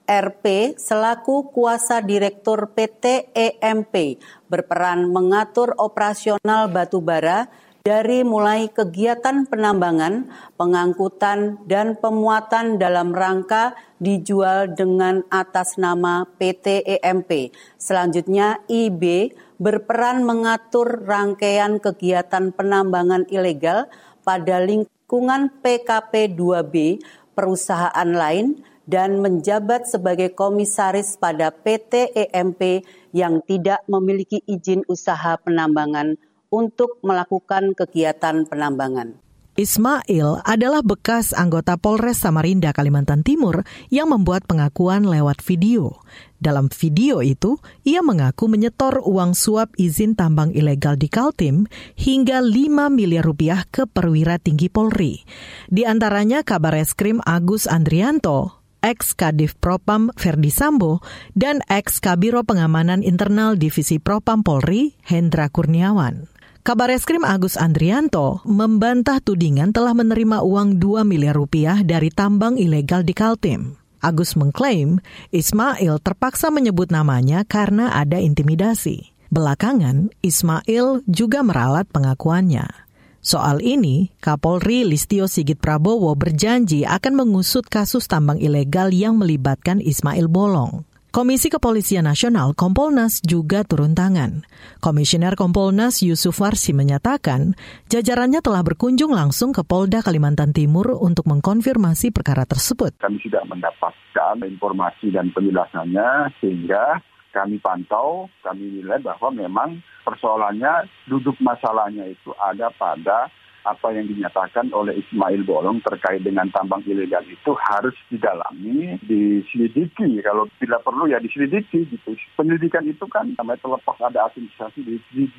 RP 0.06 0.78
selaku 0.78 1.50
kuasa 1.50 2.06
direktur 2.06 2.70
PT 2.78 3.34
EMP 3.34 4.22
berperan 4.56 5.12
mengatur 5.12 5.76
operasional 5.76 6.72
batu 6.72 7.04
bara 7.04 7.52
dari 7.86 8.26
mulai 8.26 8.72
kegiatan 8.72 9.46
penambangan, 9.46 10.26
pengangkutan, 10.58 11.62
dan 11.70 12.00
pemuatan 12.00 12.82
dalam 12.82 13.14
rangka 13.14 13.78
dijual 14.02 14.74
dengan 14.74 15.22
atas 15.30 15.78
nama 15.78 16.26
PT 16.40 16.82
EMP. 16.82 17.54
Selanjutnya, 17.78 18.64
IB 18.66 19.36
berperan 19.62 20.26
mengatur 20.26 21.04
rangkaian 21.06 21.78
kegiatan 21.78 22.50
penambangan 22.56 23.30
ilegal 23.30 23.86
pada 24.26 24.64
lingkungan 24.64 25.54
PKP 25.62 26.34
2B 26.34 27.06
perusahaan 27.38 28.10
lain 28.10 28.66
dan 28.86 29.22
menjabat 29.22 29.90
sebagai 29.90 30.34
komisaris 30.34 31.18
pada 31.18 31.50
PT 31.50 32.14
EMP 32.14 32.86
yang 33.14 33.42
tidak 33.46 33.82
memiliki 33.90 34.42
izin 34.46 34.86
usaha 34.90 35.38
penambangan 35.42 36.18
untuk 36.54 37.02
melakukan 37.02 37.74
kegiatan 37.74 38.46
penambangan. 38.46 39.26
Ismail 39.56 40.44
adalah 40.44 40.84
bekas 40.84 41.32
anggota 41.32 41.80
Polres 41.80 42.20
Samarinda, 42.20 42.76
Kalimantan 42.76 43.24
Timur 43.24 43.64
yang 43.88 44.12
membuat 44.12 44.44
pengakuan 44.52 45.08
lewat 45.08 45.40
video. 45.48 46.04
Dalam 46.44 46.68
video 46.68 47.24
itu, 47.24 47.56
ia 47.88 48.04
mengaku 48.04 48.52
menyetor 48.52 49.00
uang 49.08 49.32
suap 49.32 49.72
izin 49.80 50.20
tambang 50.20 50.52
ilegal 50.52 51.00
di 51.00 51.08
Kaltim 51.08 51.72
hingga 51.96 52.44
5 52.44 52.92
miliar 52.92 53.24
rupiah 53.24 53.64
ke 53.64 53.88
perwira 53.88 54.44
tinggi 54.44 54.68
Polri. 54.68 55.24
Di 55.72 55.88
antaranya 55.88 56.44
kabar 56.44 56.76
eskrim 56.76 57.24
Agus 57.24 57.64
Andrianto, 57.64 58.65
ex 58.86 59.18
Kadif 59.18 59.58
Propam 59.58 60.14
Ferdi 60.14 60.54
Sambo, 60.54 61.02
dan 61.34 61.66
ex 61.66 61.98
Kabiro 61.98 62.46
Pengamanan 62.46 63.02
Internal 63.02 63.58
Divisi 63.58 63.98
Propam 63.98 64.46
Polri 64.46 64.94
Hendra 65.02 65.50
Kurniawan. 65.50 66.30
Kabar 66.62 66.94
Eskrim 66.94 67.26
Agus 67.26 67.58
Andrianto 67.58 68.46
membantah 68.46 69.22
tudingan 69.22 69.74
telah 69.74 69.98
menerima 69.98 70.46
uang 70.46 70.78
2 70.78 71.02
miliar 71.06 71.34
rupiah 71.34 71.82
dari 71.82 72.14
tambang 72.14 72.58
ilegal 72.62 73.02
di 73.02 73.14
Kaltim. 73.18 73.78
Agus 74.06 74.38
mengklaim 74.38 75.02
Ismail 75.34 75.98
terpaksa 76.02 76.54
menyebut 76.54 76.94
namanya 76.94 77.42
karena 77.46 77.90
ada 77.94 78.22
intimidasi. 78.22 79.14
Belakangan, 79.34 80.14
Ismail 80.22 81.02
juga 81.10 81.42
meralat 81.42 81.90
pengakuannya. 81.90 82.85
Soal 83.26 83.66
ini, 83.66 84.14
Kapolri 84.22 84.86
Listio 84.86 85.26
Sigit 85.26 85.58
Prabowo 85.58 86.14
berjanji 86.14 86.86
akan 86.86 87.26
mengusut 87.26 87.66
kasus 87.66 88.06
tambang 88.06 88.38
ilegal 88.38 88.94
yang 88.94 89.18
melibatkan 89.18 89.82
Ismail 89.82 90.30
Bolong. 90.30 90.86
Komisi 91.10 91.50
Kepolisian 91.50 92.06
Nasional 92.06 92.54
Kompolnas 92.54 93.26
juga 93.26 93.66
turun 93.66 93.98
tangan. 93.98 94.46
Komisioner 94.78 95.34
Kompolnas 95.34 96.06
Yusuf 96.06 96.38
Warsi 96.38 96.78
menyatakan 96.78 97.58
jajarannya 97.90 98.46
telah 98.46 98.62
berkunjung 98.62 99.10
langsung 99.10 99.58
ke 99.58 99.66
Polda 99.66 100.06
Kalimantan 100.06 100.54
Timur 100.54 100.94
untuk 100.94 101.26
mengkonfirmasi 101.26 102.14
perkara 102.14 102.46
tersebut. 102.46 102.94
Kami 103.02 103.18
sudah 103.26 103.42
mendapatkan 103.50 104.38
informasi 104.46 105.10
dan 105.10 105.34
penjelasannya 105.34 106.30
sehingga 106.46 107.02
kami 107.36 107.60
pantau, 107.60 108.32
kami 108.40 108.80
nilai 108.80 109.04
bahwa 109.04 109.28
memang 109.36 109.84
persoalannya 110.08 110.88
duduk 111.12 111.36
masalahnya 111.44 112.08
itu 112.08 112.32
ada 112.40 112.72
pada 112.72 113.28
apa 113.66 113.90
yang 113.92 114.06
dinyatakan 114.06 114.70
oleh 114.72 114.94
Ismail 115.02 115.42
Bolong 115.42 115.82
terkait 115.82 116.22
dengan 116.22 116.46
tambang 116.54 116.86
ilegal 116.86 117.26
itu 117.26 117.52
harus 117.58 117.98
didalami, 118.14 119.02
diselidiki. 119.02 120.22
Kalau 120.22 120.46
bila 120.62 120.78
perlu 120.86 121.10
ya 121.10 121.18
diselidiki 121.18 121.90
gitu. 121.90 122.14
Penyelidikan 122.38 122.86
itu 122.86 123.04
kan 123.10 123.34
namanya 123.36 123.60
terlepas 123.66 123.98
ada 124.06 124.30
asosiasi 124.30 124.86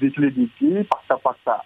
diselidiki 0.03 0.83
fakta-fakta 0.91 1.63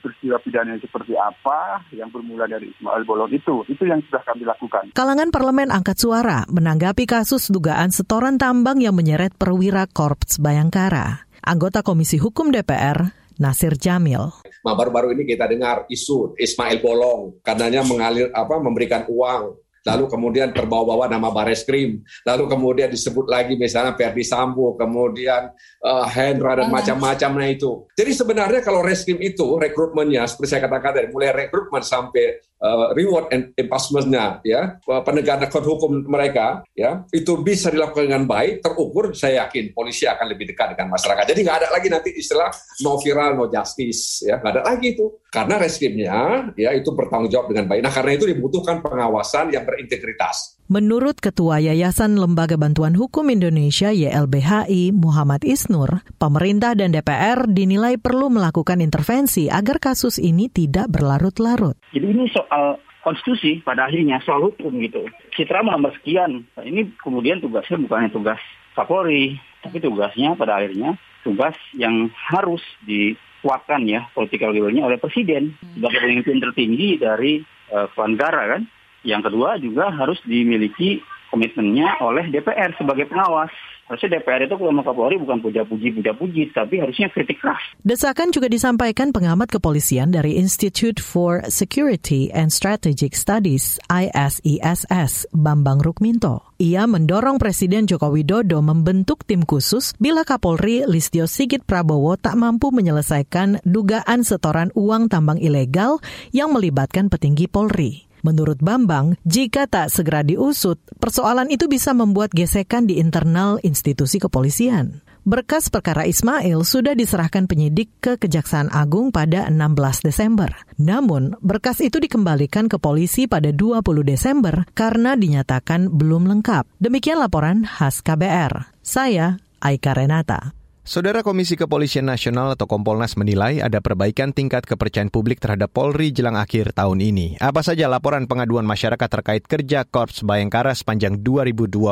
peristiwa 0.00 0.36
pidana 0.42 0.76
seperti 0.76 1.16
apa 1.16 1.84
yang 1.96 2.12
bermula 2.12 2.44
dari 2.44 2.68
Ismail 2.76 3.02
Bolong 3.08 3.32
itu. 3.32 3.64
Itu 3.66 3.88
yang 3.88 4.04
sudah 4.04 4.22
kami 4.24 4.44
lakukan. 4.44 4.92
Kalangan 4.92 5.32
parlemen 5.32 5.72
angkat 5.72 5.96
suara 5.96 6.44
menanggapi 6.52 7.08
kasus 7.08 7.48
dugaan 7.48 7.88
setoran 7.88 8.36
tambang 8.36 8.78
yang 8.84 8.92
menyeret 8.92 9.32
perwira 9.34 9.88
Korps 9.88 10.36
Bayangkara. 10.36 11.24
Anggota 11.40 11.80
Komisi 11.80 12.20
Hukum 12.20 12.52
DPR, 12.52 13.16
Nasir 13.40 13.80
Jamil. 13.80 14.28
Nah, 14.60 14.76
baru-baru 14.76 15.16
ini 15.16 15.24
kita 15.24 15.48
dengar 15.48 15.88
isu 15.88 16.36
Ismail 16.36 16.84
Bolong 16.84 17.40
karenanya 17.40 17.80
mengalir 17.80 18.28
apa 18.36 18.60
memberikan 18.60 19.08
uang 19.08 19.56
lalu 19.86 20.04
kemudian 20.08 20.52
terbawa-bawa 20.52 21.08
nama 21.08 21.32
Bareskrim, 21.32 22.04
lalu 22.28 22.44
kemudian 22.50 22.88
disebut 22.92 23.26
lagi 23.28 23.56
misalnya 23.56 23.96
Ferdi 23.96 24.24
Sambo, 24.26 24.76
kemudian 24.76 25.52
uh, 25.84 26.06
Hendra 26.08 26.60
dan 26.60 26.68
macam-macam. 26.68 27.30
Nah 27.40 27.48
itu. 27.48 27.88
Jadi 27.96 28.12
sebenarnya 28.12 28.60
kalau 28.60 28.84
reskrim 28.84 29.16
itu 29.22 29.56
rekrutmennya 29.56 30.28
seperti 30.28 30.48
saya 30.56 30.68
katakan 30.68 30.92
dari 31.00 31.08
mulai 31.08 31.32
rekrutmen 31.32 31.80
sampai 31.80 32.49
uh, 32.60 32.92
reward 32.94 33.32
and 33.32 33.56
impossible-nya 33.56 34.44
ya. 34.44 34.78
Penegakan 34.84 35.48
hukum 35.64 36.04
mereka 36.06 36.62
ya 36.76 37.02
itu 37.10 37.40
bisa 37.40 37.72
dilakukan 37.72 38.06
dengan 38.06 38.24
baik 38.28 38.62
terukur 38.62 39.16
saya 39.16 39.48
yakin 39.48 39.72
polisi 39.72 40.04
akan 40.06 40.26
lebih 40.30 40.52
dekat 40.52 40.76
dengan 40.76 40.94
masyarakat. 40.94 41.24
Jadi 41.26 41.40
nggak 41.40 41.58
ada 41.66 41.68
lagi 41.72 41.88
nanti 41.88 42.10
istilah 42.14 42.52
no 42.84 43.00
viral 43.00 43.36
no 43.36 43.48
justice 43.48 44.24
ya. 44.24 44.38
Nggak 44.38 44.52
ada 44.60 44.62
lagi 44.62 44.86
itu. 44.94 45.06
Karena 45.30 45.62
reskrimnya 45.62 46.50
ya 46.58 46.74
itu 46.74 46.90
bertanggung 46.90 47.30
jawab 47.30 47.54
dengan 47.54 47.70
baik. 47.70 47.80
Nah 47.86 47.92
karena 47.92 48.12
itu 48.18 48.26
dibutuhkan 48.26 48.82
pengawasan 48.82 49.54
yang 49.54 49.62
berintegritas. 49.62 50.60
Menurut 50.70 51.18
Ketua 51.18 51.58
Yayasan 51.58 52.14
Lembaga 52.14 52.54
Bantuan 52.54 52.94
Hukum 52.94 53.26
Indonesia 53.26 53.90
YLBHI 53.90 54.94
Muhammad 54.94 55.42
Isnur, 55.42 56.06
pemerintah 56.14 56.78
dan 56.78 56.94
DPR 56.94 57.50
dinilai 57.50 57.98
perlu 57.98 58.30
melakukan 58.30 58.78
intervensi 58.78 59.50
agar 59.50 59.82
kasus 59.82 60.22
ini 60.22 60.46
tidak 60.46 60.94
berlarut-larut. 60.94 61.74
Jadi 61.90 62.06
ini 62.14 62.30
soal 62.50 62.82
konstitusi 63.06 63.62
pada 63.62 63.86
akhirnya 63.86 64.18
soal 64.26 64.50
hukum 64.50 64.74
gitu. 64.82 65.06
Citra 65.38 65.62
menambah 65.62 65.94
sekian. 66.02 66.44
Nah, 66.58 66.64
ini 66.66 66.90
kemudian 66.98 67.38
tugasnya 67.38 67.78
bukannya 67.78 68.10
tugas 68.10 68.42
Kapolri, 68.74 69.38
tapi 69.62 69.78
tugasnya 69.78 70.34
pada 70.34 70.58
akhirnya 70.58 70.98
tugas 71.22 71.54
yang 71.76 72.10
harus 72.12 72.62
dikuatkan 72.84 73.86
ya 73.86 74.08
political 74.12 74.52
will-nya 74.52 74.86
oleh 74.86 74.98
presiden 74.98 75.54
sebagai 75.76 76.00
pemimpin 76.02 76.38
tertinggi 76.42 76.98
dari 77.00 77.32
uh, 77.72 77.88
kan. 77.94 78.66
Yang 79.00 79.32
kedua 79.32 79.56
juga 79.56 79.88
harus 79.88 80.20
dimiliki 80.28 81.00
komitmennya 81.32 82.02
oleh 82.04 82.28
DPR 82.28 82.76
sebagai 82.76 83.08
pengawas. 83.08 83.52
Harusnya 83.90 84.22
DPR 84.22 84.46
itu 84.46 84.54
kalau 84.54 84.70
mau 84.70 84.86
Kapolri 84.86 85.18
bukan 85.18 85.42
puja-puji, 85.42 85.90
puja-puji, 85.98 86.54
tapi 86.54 86.78
harusnya 86.78 87.10
kritik 87.10 87.42
keras. 87.42 87.58
Desakan 87.82 88.30
juga 88.30 88.46
disampaikan 88.46 89.10
pengamat 89.10 89.50
kepolisian 89.50 90.14
dari 90.14 90.38
Institute 90.38 91.02
for 91.02 91.42
Security 91.50 92.30
and 92.30 92.54
Strategic 92.54 93.18
Studies 93.18 93.82
ISISS, 93.90 95.26
Bambang 95.34 95.82
Rukminto. 95.82 96.54
Ia 96.62 96.86
mendorong 96.86 97.42
Presiden 97.42 97.90
Joko 97.90 98.14
Widodo 98.14 98.62
membentuk 98.62 99.26
tim 99.26 99.42
khusus 99.42 99.98
bila 99.98 100.22
Kapolri 100.22 100.86
Listio 100.86 101.26
Sigit 101.26 101.66
Prabowo 101.66 102.14
tak 102.14 102.38
mampu 102.38 102.70
menyelesaikan 102.70 103.58
dugaan 103.66 104.22
setoran 104.22 104.70
uang 104.78 105.10
tambang 105.10 105.42
ilegal 105.42 105.98
yang 106.30 106.54
melibatkan 106.54 107.10
petinggi 107.10 107.50
Polri. 107.50 108.09
Menurut 108.20 108.60
Bambang, 108.60 109.16
jika 109.24 109.64
tak 109.64 109.88
segera 109.88 110.20
diusut, 110.20 110.80
persoalan 111.00 111.48
itu 111.48 111.68
bisa 111.68 111.96
membuat 111.96 112.32
gesekan 112.36 112.84
di 112.84 113.00
internal 113.00 113.56
institusi 113.64 114.20
kepolisian. 114.20 115.00
Berkas 115.20 115.68
perkara 115.68 116.08
Ismail 116.08 116.64
sudah 116.64 116.96
diserahkan 116.96 117.44
penyidik 117.44 117.92
ke 118.00 118.16
Kejaksaan 118.16 118.72
Agung 118.72 119.12
pada 119.12 119.52
16 119.52 120.00
Desember. 120.00 120.48
Namun, 120.80 121.36
berkas 121.44 121.84
itu 121.84 122.00
dikembalikan 122.00 122.72
ke 122.72 122.80
polisi 122.80 123.28
pada 123.28 123.52
20 123.52 123.84
Desember 124.00 124.64
karena 124.72 125.12
dinyatakan 125.20 125.92
belum 125.92 126.24
lengkap. 126.24 126.64
Demikian 126.80 127.20
laporan 127.20 127.68
khas 127.68 128.00
KBR. 128.00 128.72
Saya 128.80 129.36
Aika 129.60 129.92
Renata. 129.92 130.59
Saudara 130.80 131.20
Komisi 131.20 131.60
Kepolisian 131.60 132.08
Nasional 132.08 132.56
atau 132.56 132.64
Kompolnas 132.64 133.12
menilai 133.20 133.60
ada 133.60 133.84
perbaikan 133.84 134.32
tingkat 134.32 134.64
kepercayaan 134.64 135.12
publik 135.12 135.36
terhadap 135.36 135.68
Polri 135.76 136.08
jelang 136.08 136.40
akhir 136.40 136.72
tahun 136.72 137.04
ini. 137.04 137.36
Apa 137.36 137.60
saja 137.60 137.84
laporan 137.84 138.24
pengaduan 138.24 138.64
masyarakat 138.64 139.04
terkait 139.04 139.44
kerja 139.44 139.84
Korps 139.84 140.24
Bayangkara 140.24 140.72
sepanjang 140.72 141.20
2022 141.20 141.84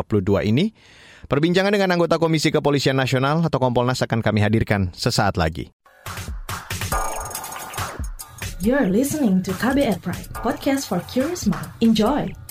ini? 0.49 0.73
Perbincangan 1.29 1.69
dengan 1.69 2.01
anggota 2.01 2.17
Komisi 2.17 2.49
Kepolisian 2.49 2.97
Nasional 2.97 3.45
atau 3.45 3.61
Kompolnas 3.61 4.01
akan 4.01 4.25
kami 4.25 4.41
hadirkan 4.41 4.89
sesaat 4.97 5.37
lagi. 5.37 5.69
You're 8.65 8.89
listening 8.89 9.45
to 9.45 9.53
KBR 9.53 10.01
Pride, 10.01 10.33
podcast 10.33 10.89
for 10.89 11.05
curious 11.13 11.45
mind. 11.45 11.69
Enjoy! 11.85 12.48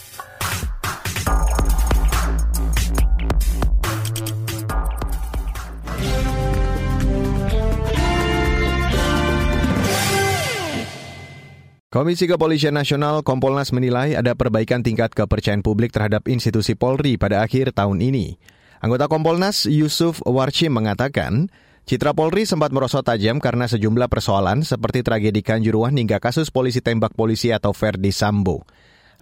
Komisi 11.98 12.30
Kepolisian 12.30 12.78
Nasional 12.78 13.26
Kompolnas 13.26 13.74
menilai 13.74 14.14
ada 14.14 14.38
perbaikan 14.38 14.86
tingkat 14.86 15.18
kepercayaan 15.18 15.66
publik 15.66 15.90
terhadap 15.90 16.30
institusi 16.30 16.78
Polri 16.78 17.18
pada 17.18 17.42
akhir 17.42 17.74
tahun 17.74 18.06
ini. 18.06 18.38
Anggota 18.86 19.10
Kompolnas 19.10 19.66
Yusuf 19.66 20.22
Warshim 20.22 20.78
mengatakan, 20.78 21.50
Citra 21.90 22.14
Polri 22.14 22.46
sempat 22.46 22.70
merosot 22.70 23.02
tajam 23.02 23.42
karena 23.42 23.66
sejumlah 23.66 24.14
persoalan 24.14 24.62
seperti 24.62 25.02
tragedi 25.02 25.42
Kanjuruhan 25.42 25.98
hingga 25.98 26.22
kasus 26.22 26.54
polisi 26.54 26.86
tembak 26.86 27.18
polisi 27.18 27.50
atau 27.50 27.74
Verdi 27.74 28.14
Sambo. 28.14 28.62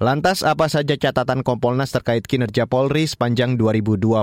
Lantas 0.03 0.44
apa 0.44 0.67
saja 0.67 1.00
catatan 1.00 1.48
Kompolnas 1.48 1.96
terkait 1.96 2.27
kinerja 2.27 2.67
Polri 2.67 3.08
sepanjang 3.08 3.55
2022 3.55 4.20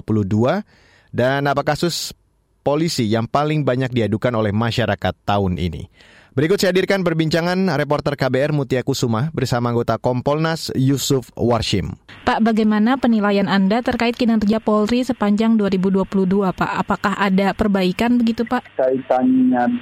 dan 1.08 1.48
apa 1.48 1.64
kasus 1.64 2.12
polisi 2.60 3.08
yang 3.08 3.24
paling 3.24 3.64
banyak 3.64 3.96
diadukan 3.96 4.36
oleh 4.36 4.52
masyarakat 4.52 5.14
tahun 5.24 5.56
ini? 5.56 5.88
Berikut 6.32 6.56
saya 6.56 6.72
hadirkan 6.72 7.04
perbincangan 7.04 7.68
reporter 7.76 8.16
KBR 8.16 8.56
Mutia 8.56 8.80
Kusuma 8.80 9.28
bersama 9.36 9.68
anggota 9.68 10.00
Kompolnas 10.00 10.72
Yusuf 10.72 11.28
Warshim. 11.36 11.92
Pak, 12.24 12.40
bagaimana 12.40 12.96
penilaian 12.96 13.44
Anda 13.44 13.84
terkait 13.84 14.16
kinerja 14.16 14.56
Polri 14.56 15.04
sepanjang 15.04 15.60
2022, 15.60 16.56
Pak? 16.56 16.72
Apakah 16.80 17.20
ada 17.20 17.52
perbaikan 17.52 18.16
begitu, 18.16 18.48
Pak? 18.48 18.64
Kaitannya 18.80 19.76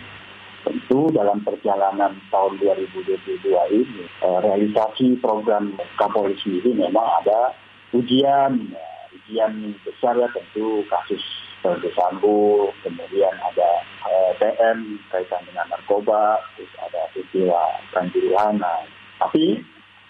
tentu 0.67 1.15
dalam 1.15 1.39
perjalanan 1.47 2.19
tahun 2.35 2.59
2022 2.59 3.47
ini, 3.71 4.11
eh, 4.11 4.39
realisasi 4.43 5.23
program 5.23 5.79
Kapolri 6.03 6.35
sendiri 6.43 6.75
memang 6.75 7.07
ada 7.23 7.55
ujian, 7.95 8.75
ya, 8.75 8.87
ujian 9.15 9.71
besar 9.87 10.19
ya 10.19 10.27
tentu 10.35 10.83
kasus 10.91 11.23
Verdi 11.61 11.93
Sambo, 11.93 12.73
kemudian 12.81 13.37
ada 13.37 13.71
eh, 14.09 14.33
TM 14.41 14.97
kaitan 15.13 15.45
dengan 15.45 15.69
narkoba, 15.69 16.41
terus 16.57 16.73
ada 16.81 17.05
peristiwa 17.13 17.61
Kanjuruhan. 17.93 18.65
Nah, 18.65 18.89
tapi 19.21 19.61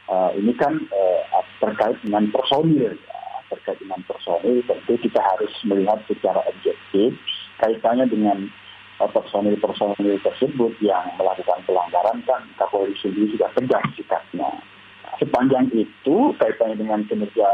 uh, 0.06 0.30
ini 0.38 0.54
kan 0.54 0.78
uh, 0.94 1.42
terkait 1.58 1.98
dengan 2.06 2.30
personil, 2.30 2.94
ya. 2.94 3.22
terkait 3.50 3.82
dengan 3.82 3.98
personil 4.06 4.62
tentu 4.62 4.94
kita 5.02 5.18
harus 5.18 5.50
melihat 5.66 5.98
secara 6.06 6.38
objektif 6.46 7.18
kaitannya 7.58 8.06
dengan 8.06 8.46
personil-personil 9.00 10.20
tersebut 10.20 10.76
yang 10.84 11.08
melakukan 11.16 11.64
pelanggaran 11.64 12.20
kan 12.28 12.44
Kapolri 12.60 12.92
sendiri 13.00 13.32
sudah 13.32 13.48
tegas 13.56 13.84
sikapnya. 13.96 14.60
Nah, 15.02 15.14
sepanjang 15.16 15.72
itu 15.72 16.36
kaitannya 16.36 16.76
dengan 16.76 17.00
kinerja 17.08 17.48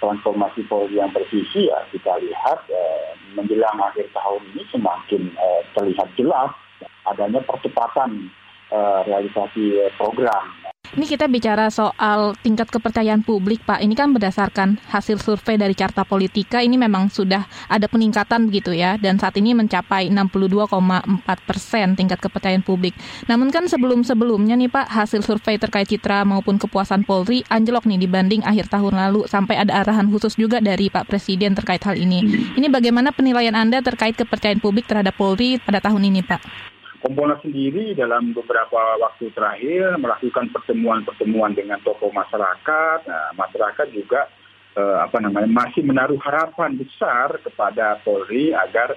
transformasi 0.00 0.64
Polri 0.66 0.98
yang 0.98 1.12
bersisi 1.12 1.68
ya 1.68 1.78
kita 1.92 2.18
lihat 2.18 2.58
eh, 2.72 3.14
menjelang 3.36 3.78
akhir 3.78 4.08
tahun 4.16 4.42
ini 4.56 4.64
semakin 4.72 5.22
eh, 5.36 5.62
terlihat 5.76 6.08
jelas 6.16 6.50
adanya 7.06 7.44
percepatan 7.44 8.32
eh, 8.72 9.00
realisasi 9.06 9.92
program 10.00 10.44
ini 10.98 11.06
kita 11.06 11.30
bicara 11.30 11.70
soal 11.70 12.34
tingkat 12.42 12.66
kepercayaan 12.66 13.22
publik, 13.22 13.62
Pak. 13.62 13.78
Ini 13.78 13.94
kan 13.94 14.10
berdasarkan 14.10 14.82
hasil 14.90 15.22
survei 15.22 15.54
dari 15.54 15.78
Carta 15.78 16.02
Politika, 16.02 16.58
ini 16.58 16.74
memang 16.74 17.06
sudah 17.12 17.46
ada 17.70 17.86
peningkatan 17.86 18.50
begitu 18.50 18.74
ya, 18.74 18.98
dan 18.98 19.20
saat 19.20 19.38
ini 19.38 19.54
mencapai 19.54 20.10
62,4 20.10 21.22
persen 21.46 21.94
tingkat 21.94 22.18
kepercayaan 22.18 22.66
publik. 22.66 22.98
Namun 23.30 23.54
kan 23.54 23.70
sebelum-sebelumnya 23.70 24.58
nih 24.58 24.70
Pak, 24.70 24.90
hasil 24.90 25.22
survei 25.22 25.62
terkait 25.62 25.86
citra 25.86 26.26
maupun 26.26 26.58
kepuasan 26.58 27.06
Polri 27.06 27.46
anjlok 27.46 27.86
nih 27.86 27.98
dibanding 28.02 28.42
akhir 28.42 28.70
tahun 28.70 28.98
lalu, 28.98 29.30
sampai 29.30 29.62
ada 29.62 29.86
arahan 29.86 30.10
khusus 30.10 30.34
juga 30.34 30.58
dari 30.58 30.90
Pak 30.90 31.06
Presiden 31.06 31.54
terkait 31.54 31.82
hal 31.86 31.94
ini. 31.94 32.50
Ini 32.58 32.66
bagaimana 32.66 33.14
penilaian 33.14 33.54
Anda 33.54 33.78
terkait 33.78 34.18
kepercayaan 34.18 34.58
publik 34.58 34.90
terhadap 34.90 35.14
Polri 35.14 35.62
pada 35.62 35.78
tahun 35.78 36.10
ini, 36.10 36.26
Pak? 36.26 36.69
Kompolnas 37.00 37.40
sendiri 37.40 37.96
dalam 37.96 38.36
beberapa 38.36 39.00
waktu 39.00 39.32
terakhir 39.32 39.96
melakukan 39.96 40.52
pertemuan-pertemuan 40.52 41.56
dengan 41.56 41.80
tokoh 41.80 42.12
masyarakat. 42.12 42.98
Nah, 43.08 43.32
masyarakat 43.40 43.88
juga 43.88 44.28
eh, 44.76 44.98
apa 45.00 45.16
namanya 45.24 45.48
masih 45.48 45.80
menaruh 45.80 46.20
harapan 46.20 46.76
besar 46.76 47.40
kepada 47.40 48.04
Polri 48.04 48.52
agar 48.52 48.92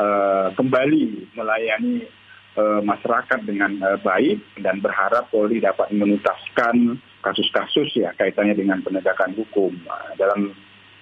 eh, 0.00 0.48
kembali 0.56 1.36
melayani 1.36 2.08
eh, 2.56 2.80
masyarakat 2.80 3.44
dengan 3.44 3.76
eh, 3.84 3.98
baik 4.00 4.64
dan 4.64 4.80
berharap 4.80 5.28
Polri 5.28 5.60
dapat 5.60 5.92
menuntaskan 5.92 6.96
kasus-kasus 7.20 7.92
ya 8.00 8.16
kaitannya 8.16 8.56
dengan 8.56 8.80
penegakan 8.80 9.36
hukum. 9.36 9.76
Nah, 9.84 10.16
dalam 10.16 10.56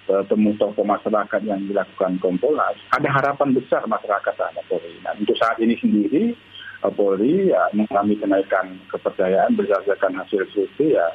temu 0.07 0.55
tokoh 0.57 0.83
masyarakat 0.83 1.41
yang 1.45 1.61
dilakukan 1.65 2.17
Kompolnas, 2.19 2.77
ada 2.91 3.09
harapan 3.09 3.53
besar 3.53 3.85
masyarakat 3.85 4.33
terhadap 4.33 4.65
Polri. 4.67 4.97
Nah, 5.05 5.13
untuk 5.15 5.37
saat 5.37 5.57
ini 5.61 5.77
sendiri 5.77 6.33
eh, 6.81 6.93
Polri 6.93 7.53
ya, 7.53 7.69
mengalami 7.71 8.17
kenaikan 8.17 8.81
kepercayaan 8.89 9.53
berdasarkan 9.55 10.17
hasil 10.17 10.49
survei 10.51 10.97
ya 10.97 11.07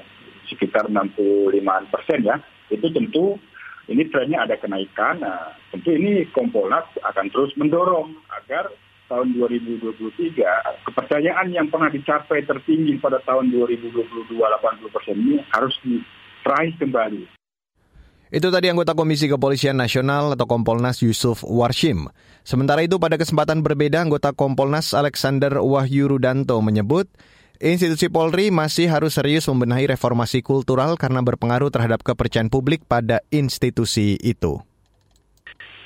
sekitar 0.47 0.87
65 0.87 1.93
persen 1.93 2.21
ya. 2.23 2.37
Itu 2.71 2.91
tentu 2.95 3.39
ini 3.87 4.07
trennya 4.11 4.47
ada 4.47 4.57
kenaikan. 4.59 5.23
Nah, 5.23 5.55
tentu 5.75 5.95
ini 5.95 6.27
Kompolnas 6.31 6.87
akan 7.03 7.27
terus 7.31 7.55
mendorong 7.59 8.15
agar 8.43 8.71
tahun 9.07 9.39
2023 9.39 10.03
kepercayaan 10.83 11.55
yang 11.55 11.71
pernah 11.71 11.87
dicapai 11.87 12.43
tertinggi 12.43 12.99
pada 12.99 13.23
tahun 13.23 13.55
2022 13.55 14.35
80 14.35 14.95
persen 14.95 15.15
ini 15.15 15.39
harus 15.55 15.75
diraih 15.87 16.75
kembali. 16.75 17.46
Itu 18.27 18.51
tadi 18.51 18.67
anggota 18.67 18.99
Komisi 18.99 19.31
Kepolisian 19.31 19.79
Nasional 19.79 20.35
atau 20.35 20.51
Kompolnas 20.51 20.99
Yusuf 20.99 21.47
Warshim. 21.47 22.11
Sementara 22.43 22.83
itu 22.83 22.99
pada 22.99 23.15
kesempatan 23.15 23.63
berbeda 23.63 24.03
anggota 24.03 24.35
Kompolnas 24.35 24.99
Alexander 24.99 25.63
Wahyu 25.63 26.11
Rudanto 26.11 26.59
menyebut 26.59 27.07
institusi 27.63 28.11
Polri 28.11 28.51
masih 28.51 28.91
harus 28.91 29.15
serius 29.15 29.47
membenahi 29.47 29.87
reformasi 29.95 30.43
kultural 30.43 30.99
karena 30.99 31.23
berpengaruh 31.23 31.71
terhadap 31.71 32.03
kepercayaan 32.03 32.51
publik 32.51 32.83
pada 32.91 33.23
institusi 33.31 34.19
itu. 34.19 34.59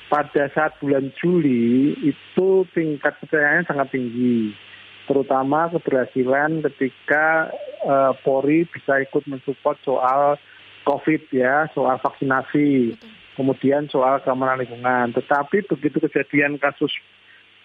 Pada 0.09 0.49
saat 0.51 0.75
bulan 0.81 1.13
Juli 1.21 1.93
itu 2.01 2.49
tingkat 2.73 3.21
kepercayaan 3.21 3.69
sangat 3.69 3.93
tinggi 3.93 4.57
terutama 5.05 5.69
keberhasilan 5.69 6.65
ketika 6.65 7.51
uh, 7.85 8.17
Polri 8.25 8.65
bisa 8.69 9.01
ikut 9.01 9.27
mensupport 9.29 9.77
soal 9.83 10.39
COVID 10.83 11.31
ya, 11.33 11.69
soal 11.73 11.97
vaksinasi, 12.01 12.97
kemudian 13.37 13.87
soal 13.89 14.19
keamanan 14.21 14.61
lingkungan. 14.63 15.13
Tetapi 15.15 15.67
begitu 15.69 15.97
kejadian 16.03 16.57
kasus 16.57 16.91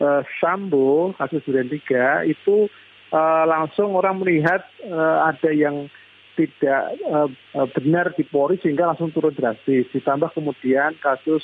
uh, 0.00 0.22
Sambo, 0.40 1.12
kasus 1.16 1.44
Duren 1.44 1.68
3, 1.72 2.28
itu 2.28 2.68
uh, 3.12 3.44
langsung 3.48 3.96
orang 3.96 4.20
melihat 4.20 4.64
uh, 4.86 5.30
ada 5.30 5.50
yang 5.52 5.88
tidak 6.36 7.00
uh, 7.08 7.28
benar 7.72 8.12
di 8.12 8.22
Polri 8.28 8.60
sehingga 8.60 8.92
langsung 8.92 9.10
turun 9.10 9.32
drastis. 9.32 9.88
Ditambah 9.90 10.36
kemudian 10.36 10.92
kasus 11.00 11.40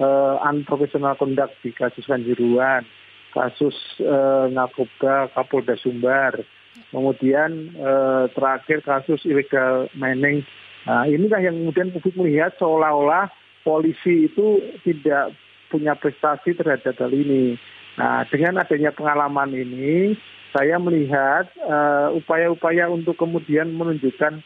uh, 0.00 0.40
unprofessional 0.40 1.14
conduct 1.20 1.60
di 1.60 1.76
kasus 1.76 2.08
Kanjuruan, 2.08 2.88
kasus 3.36 3.76
uh, 4.00 4.48
narkoba 4.48 5.28
Kapolda 5.36 5.76
Sumbar, 5.76 6.40
kemudian 6.88 7.76
uh, 7.76 8.32
terakhir 8.32 8.80
kasus 8.80 9.22
illegal 9.28 9.92
mining 9.92 10.42
Nah, 10.88 11.04
inilah 11.04 11.40
yang 11.44 11.56
kemudian 11.60 11.92
publik 11.92 12.16
melihat 12.16 12.56
seolah-olah 12.56 13.28
polisi 13.64 14.30
itu 14.30 14.60
tidak 14.80 15.36
punya 15.68 15.92
prestasi 15.94 16.56
terhadap 16.56 16.96
hal 16.96 17.12
ini. 17.12 17.60
Nah, 18.00 18.24
dengan 18.32 18.64
adanya 18.64 18.90
pengalaman 18.96 19.52
ini, 19.52 20.16
saya 20.56 20.80
melihat 20.80 21.46
uh, 21.62 22.10
upaya-upaya 22.16 22.90
untuk 22.90 23.14
kemudian 23.20 23.70
menunjukkan 23.76 24.40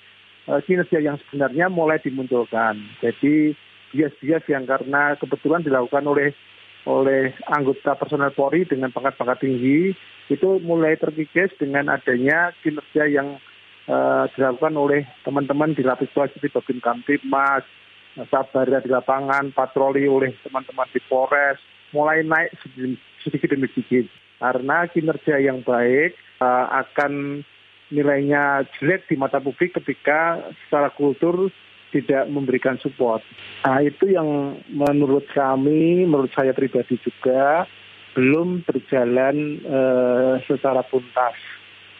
uh, 0.50 0.60
kinerja 0.66 1.00
yang 1.00 1.16
sebenarnya 1.24 1.70
mulai 1.72 2.02
dimunculkan. 2.02 2.82
Jadi 3.00 3.56
bias-bias 3.94 4.44
yang 4.50 4.66
karena 4.66 5.14
kebetulan 5.16 5.62
dilakukan 5.62 6.04
oleh 6.04 6.34
oleh 6.84 7.32
anggota 7.48 7.96
personel 7.96 8.34
Polri 8.36 8.68
dengan 8.68 8.92
pangkat-pangkat 8.92 9.40
tinggi 9.40 9.96
itu 10.28 10.48
mulai 10.60 11.00
terkikis 11.00 11.56
dengan 11.56 11.88
adanya 11.88 12.52
kinerja 12.60 13.08
yang 13.08 13.40
uh, 13.88 14.24
dilakukan 14.34 14.74
oleh 14.76 15.02
teman-teman 15.24 15.72
di 15.76 15.82
lapis 15.84 16.10
bawah 16.12 16.28
seperti 16.30 16.54
Babin 16.54 16.80
Kamtipmas, 16.80 17.64
Sabara 18.30 18.78
di 18.78 18.90
lapangan, 18.90 19.50
patroli 19.50 20.06
oleh 20.06 20.30
teman-teman 20.46 20.86
di 20.94 21.02
Polres, 21.10 21.58
mulai 21.90 22.22
naik 22.22 22.54
sedikit 23.22 23.50
demi 23.50 23.66
sedikit. 23.74 24.06
Karena 24.38 24.86
kinerja 24.86 25.40
yang 25.40 25.66
baik 25.66 26.14
uh, 26.38 26.84
akan 26.84 27.42
nilainya 27.90 28.66
jelek 28.78 29.06
di 29.10 29.14
mata 29.18 29.38
publik 29.38 29.76
ketika 29.78 30.42
secara 30.66 30.90
kultur 30.90 31.50
tidak 31.94 32.26
memberikan 32.26 32.74
support. 32.82 33.22
Nah 33.62 33.78
itu 33.78 34.10
yang 34.10 34.58
menurut 34.66 35.30
kami, 35.30 36.02
menurut 36.02 36.34
saya 36.34 36.50
pribadi 36.50 36.98
juga 36.98 37.70
belum 38.18 38.66
berjalan 38.66 39.62
uh, 39.62 40.34
secara 40.46 40.82
tuntas. 40.90 41.34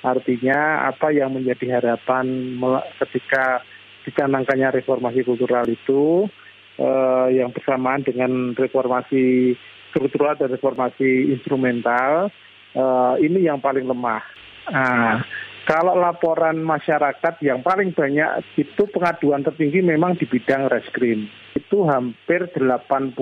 Artinya 0.05 0.85
apa 0.85 1.09
yang 1.17 1.33
menjadi 1.33 1.81
harapan 1.81 2.61
ketika 3.01 3.65
dicanangkannya 4.05 4.85
reformasi 4.85 5.25
kultural 5.25 5.65
itu 5.65 6.29
eh, 6.77 7.41
yang 7.41 7.49
bersamaan 7.57 8.05
dengan 8.05 8.53
reformasi 8.53 9.57
struktural 9.89 10.37
dan 10.37 10.53
reformasi 10.53 11.33
instrumental 11.33 12.29
eh, 12.77 13.15
ini 13.25 13.49
yang 13.49 13.65
paling 13.65 13.89
lemah. 13.89 14.21
Nah, 14.69 15.25
kalau 15.65 15.97
laporan 15.97 16.61
masyarakat 16.61 17.41
yang 17.41 17.65
paling 17.65 17.97
banyak 17.97 18.45
itu 18.61 18.85
pengaduan 18.93 19.41
tertinggi 19.41 19.81
memang 19.81 20.21
di 20.21 20.29
bidang 20.29 20.69
reskrim. 20.69 21.25
Itu 21.57 21.89
hampir 21.89 22.53
85 22.53 23.17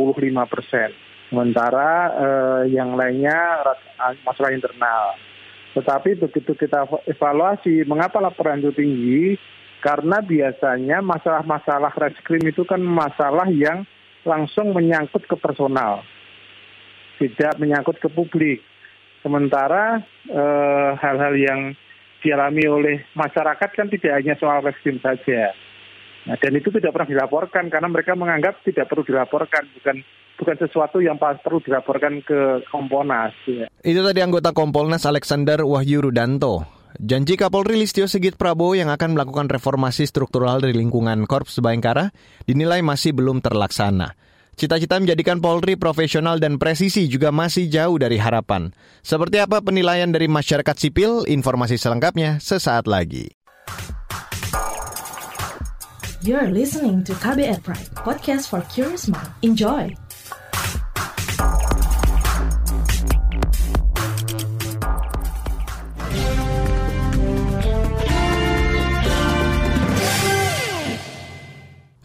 persen. 0.51 0.91
Sementara 1.31 2.11
eh, 2.11 2.63
yang 2.75 2.99
lainnya 2.99 3.63
masalah 4.27 4.51
internal. 4.51 5.15
Tetapi 5.73 6.21
begitu 6.21 6.53
kita 6.53 6.85
evaluasi, 7.09 7.89
mengapa 7.89 8.21
laporan 8.21 8.61
itu 8.61 8.73
tinggi? 8.77 9.41
Karena 9.83 10.23
biasanya 10.23 11.03
masalah-masalah 11.03 11.91
reskrim 11.99 12.45
itu 12.47 12.63
kan 12.63 12.79
masalah 12.79 13.51
yang 13.51 13.83
langsung 14.23 14.71
menyangkut 14.71 15.27
ke 15.27 15.35
personal, 15.35 16.07
tidak 17.19 17.59
menyangkut 17.59 17.99
ke 17.99 18.07
publik. 18.07 18.63
Sementara 19.27 20.03
eh, 20.31 20.91
hal-hal 20.99 21.35
yang 21.35 21.61
dialami 22.23 22.65
oleh 22.71 22.97
masyarakat 23.19 23.71
kan 23.75 23.91
tidak 23.91 24.23
hanya 24.23 24.39
soal 24.39 24.63
reskrim 24.63 25.03
saja. 25.03 25.51
Nah, 26.23 26.39
dan 26.39 26.55
itu 26.55 26.71
tidak 26.71 26.95
pernah 26.95 27.11
dilaporkan 27.19 27.67
karena 27.67 27.91
mereka 27.91 28.15
menganggap 28.15 28.63
tidak 28.63 28.87
perlu 28.87 29.03
dilaporkan, 29.03 29.67
bukan 29.75 30.07
bukan 30.39 30.57
sesuatu 30.57 31.01
yang 31.03 31.19
perlu 31.19 31.61
dilaporkan 31.65 32.23
ke 32.25 32.65
Komponas. 32.69 33.33
Ya. 33.45 33.67
Itu 33.85 34.01
tadi 34.05 34.21
anggota 34.21 34.55
Kompolnas 34.55 35.05
Alexander 35.05 35.65
Wahyu 35.65 36.05
Rudanto. 36.05 36.83
Janji 37.01 37.41
Kapolri 37.41 37.81
Listio 37.81 38.05
Sigit 38.05 38.37
Prabowo 38.37 38.77
yang 38.77 38.93
akan 38.93 39.17
melakukan 39.17 39.49
reformasi 39.49 40.05
struktural 40.05 40.61
di 40.61 40.77
lingkungan 40.77 41.25
Korps 41.25 41.57
Bayangkara 41.65 42.13
dinilai 42.45 42.85
masih 42.85 43.17
belum 43.17 43.41
terlaksana. 43.41 44.13
Cita-cita 44.53 45.01
menjadikan 45.01 45.41
Polri 45.41 45.81
profesional 45.81 46.37
dan 46.37 46.61
presisi 46.61 47.09
juga 47.09 47.33
masih 47.33 47.73
jauh 47.73 47.97
dari 47.97 48.21
harapan. 48.21 48.77
Seperti 49.01 49.41
apa 49.41 49.65
penilaian 49.65 50.13
dari 50.13 50.29
masyarakat 50.29 50.77
sipil? 50.77 51.25
Informasi 51.25 51.81
selengkapnya 51.81 52.37
sesaat 52.37 52.85
lagi. 52.85 53.33
You're 56.23 56.55
listening 56.55 57.03
to 57.09 57.19
KBR 57.19 57.67
Pride, 57.67 57.91
podcast 57.99 58.47
for 58.47 58.63
curious 58.71 59.11
mind. 59.11 59.27
Enjoy! 59.43 59.91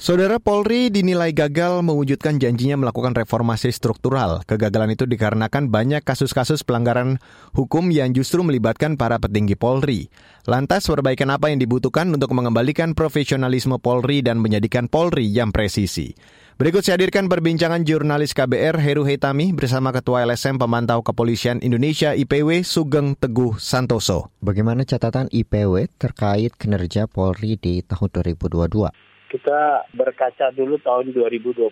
Saudara 0.08 0.40
Polri 0.40 0.88
dinilai 0.88 1.36
gagal 1.36 1.84
mewujudkan 1.84 2.40
janjinya 2.40 2.80
melakukan 2.80 3.12
reformasi 3.12 3.76
struktural. 3.76 4.40
Kegagalan 4.48 4.96
itu 4.96 5.04
dikarenakan 5.04 5.68
banyak 5.68 6.00
kasus-kasus 6.00 6.64
pelanggaran 6.64 7.20
hukum 7.52 7.92
yang 7.92 8.16
justru 8.16 8.40
melibatkan 8.40 8.96
para 8.96 9.20
petinggi 9.20 9.60
Polri. 9.60 10.08
Lantas, 10.48 10.88
perbaikan 10.88 11.28
apa 11.36 11.52
yang 11.52 11.60
dibutuhkan 11.60 12.08
untuk 12.08 12.32
mengembalikan 12.32 12.96
profesionalisme 12.96 13.76
Polri 13.84 14.24
dan 14.24 14.40
menjadikan 14.40 14.88
Polri 14.88 15.28
yang 15.28 15.52
presisi? 15.52 16.16
Berikut 16.56 16.88
saya 16.88 16.96
hadirkan 16.96 17.28
perbincangan 17.28 17.84
jurnalis 17.84 18.32
KBR 18.32 18.80
Heru 18.80 19.04
Hetami 19.04 19.52
bersama 19.52 19.92
Ketua 19.92 20.24
LSM 20.24 20.56
Pemantau 20.56 21.04
Kepolisian 21.04 21.60
Indonesia 21.60 22.16
IPW 22.16 22.64
Sugeng 22.64 23.20
Teguh 23.20 23.60
Santoso. 23.60 24.32
Bagaimana 24.40 24.88
catatan 24.88 25.28
IPW 25.36 25.92
terkait 26.00 26.56
kinerja 26.56 27.12
Polri 27.12 27.60
di 27.60 27.84
tahun 27.84 28.08
2022? 28.40 29.17
Kita 29.38 29.86
berkaca 29.94 30.50
dulu 30.50 30.82
tahun 30.82 31.14
2021. 31.14 31.70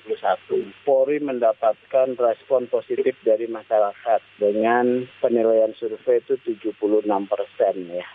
Polri 0.85 1.17
mendapatkan 1.17 2.13
respon 2.13 2.69
positif 2.69 3.17
dari 3.25 3.49
masyarakat 3.49 4.21
dengan 4.37 5.09
penilaian 5.17 5.73
survei 5.73 6.21
itu 6.21 6.37
76 6.45 7.09
persen 7.25 7.75
ya. 7.89 8.05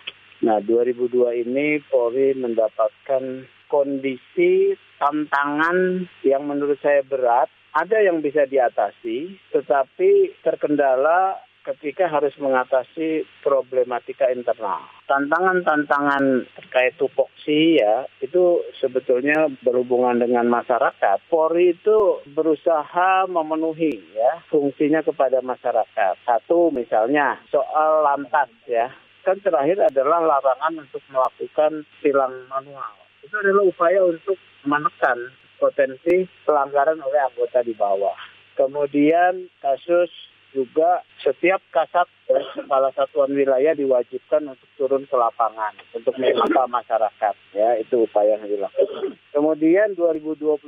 Nah 0.46 0.62
2002 0.62 1.42
ini 1.42 1.82
Polri 1.90 2.30
mendapatkan 2.38 3.42
kondisi 3.66 4.78
tantangan 5.02 6.06
yang 6.22 6.46
menurut 6.46 6.78
saya 6.78 7.02
berat. 7.02 7.50
Ada 7.74 8.06
yang 8.06 8.22
bisa 8.22 8.46
diatasi, 8.46 9.34
tetapi 9.50 10.42
terkendala 10.46 11.38
ketika 11.61 12.09
harus 12.09 12.33
mengatasi 12.40 13.29
problematika 13.44 14.29
internal. 14.33 14.81
Tantangan-tantangan 15.05 16.49
terkait 16.57 16.96
tupoksi 16.96 17.77
ya, 17.81 18.09
itu 18.25 18.64
sebetulnya 18.81 19.51
berhubungan 19.61 20.23
dengan 20.23 20.49
masyarakat. 20.49 21.20
Polri 21.29 21.77
itu 21.77 22.25
berusaha 22.33 23.29
memenuhi 23.29 24.01
ya 24.16 24.40
fungsinya 24.49 25.05
kepada 25.05 25.44
masyarakat. 25.44 26.14
Satu 26.25 26.73
misalnya 26.73 27.42
soal 27.53 28.07
lantas 28.07 28.49
ya, 28.64 28.88
kan 29.27 29.37
terakhir 29.44 29.92
adalah 29.92 30.25
larangan 30.25 30.81
untuk 30.81 31.03
melakukan 31.12 31.85
tilang 32.01 32.35
manual. 32.49 32.94
Itu 33.20 33.37
adalah 33.37 33.68
upaya 33.68 34.01
untuk 34.09 34.40
menekan 34.64 35.29
potensi 35.61 36.25
pelanggaran 36.49 36.96
oleh 37.05 37.20
anggota 37.20 37.61
di 37.61 37.77
bawah. 37.77 38.16
Kemudian 38.57 39.49
kasus 39.61 40.09
juga 40.50 41.02
setiap 41.22 41.62
kasat 41.70 42.06
kepala 42.54 42.90
satuan 42.94 43.30
wilayah 43.34 43.74
diwajibkan 43.74 44.46
untuk 44.50 44.70
turun 44.78 45.04
ke 45.06 45.16
lapangan 45.18 45.74
untuk 45.94 46.14
menyapa 46.18 46.66
masyarakat 46.66 47.34
ya 47.54 47.78
itu 47.78 48.06
upaya 48.06 48.38
yang 48.38 48.46
dilakukan. 48.46 49.14
Kemudian 49.30 49.94
2022 49.94 50.66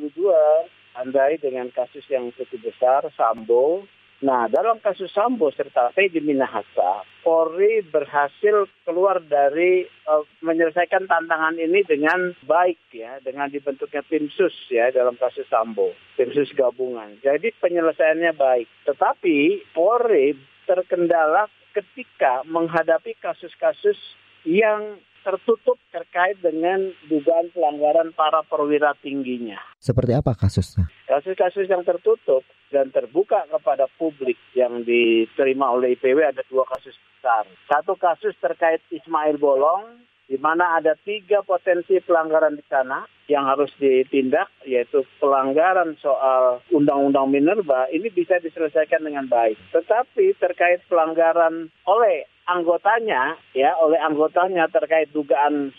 andai 0.99 1.41
dengan 1.41 1.73
kasus 1.73 2.05
yang 2.13 2.31
cukup 2.37 2.73
besar 2.73 3.01
Sambo 3.17 3.87
Nah, 4.23 4.47
dalam 4.47 4.79
kasus 4.79 5.11
Sambo 5.11 5.51
serta 5.51 5.91
Teddy 5.99 6.23
Minahasa, 6.23 7.03
Polri 7.27 7.83
berhasil 7.83 8.71
keluar 8.87 9.19
dari 9.19 9.83
uh, 10.07 10.23
menyelesaikan 10.47 11.11
tantangan 11.11 11.59
ini 11.59 11.83
dengan 11.83 12.31
baik 12.47 12.79
ya, 12.95 13.19
dengan 13.19 13.51
dibentuknya 13.51 14.07
tim 14.07 14.31
sus 14.31 14.55
ya 14.71 14.95
dalam 14.95 15.19
kasus 15.19 15.43
Sambo, 15.51 15.91
tim 16.15 16.31
sus 16.31 16.55
gabungan. 16.55 17.19
Jadi 17.19 17.51
penyelesaiannya 17.59 18.33
baik. 18.39 18.71
Tetapi 18.87 19.67
Polri 19.75 20.39
terkendala 20.71 21.51
ketika 21.75 22.47
menghadapi 22.47 23.19
kasus-kasus 23.19 23.99
yang 24.47 25.03
tertutup 25.23 25.79
terkait 25.95 26.39
dengan 26.43 26.91
dugaan 27.07 27.49
pelanggaran 27.55 28.11
para 28.15 28.43
perwira 28.47 28.95
tingginya. 29.01 29.59
Seperti 29.79 30.13
apa 30.15 30.35
kasusnya? 30.35 30.91
Kasus-kasus 31.07 31.67
yang 31.71 31.87
tertutup 31.87 32.43
dan 32.71 32.91
terbuka 32.91 33.47
kepada 33.51 33.87
publik 33.97 34.39
yang 34.55 34.83
diterima 34.83 35.73
oleh 35.73 35.95
IPW 35.95 36.23
ada 36.27 36.43
dua 36.51 36.67
kasus 36.71 36.95
besar. 36.95 37.47
Satu 37.71 37.95
kasus 37.95 38.35
terkait 38.43 38.83
Ismail 38.91 39.39
Bolong 39.39 40.03
di 40.33 40.41
mana 40.41 40.81
ada 40.81 40.97
tiga 40.97 41.45
potensi 41.45 42.01
pelanggaran 42.01 42.57
di 42.57 42.65
sana 42.65 43.05
yang 43.29 43.45
harus 43.45 43.69
ditindak, 43.77 44.49
yaitu 44.65 45.05
pelanggaran 45.21 45.93
soal 46.01 46.65
Undang-Undang 46.73 47.29
Minerba, 47.29 47.93
ini 47.93 48.09
bisa 48.09 48.41
diselesaikan 48.41 49.05
dengan 49.05 49.29
baik. 49.29 49.61
Tetapi 49.77 50.41
terkait 50.41 50.81
pelanggaran 50.89 51.69
oleh 51.85 52.25
anggotanya, 52.49 53.37
ya, 53.53 53.77
oleh 53.77 54.01
anggotanya 54.01 54.73
terkait 54.73 55.13
dugaan 55.13 55.77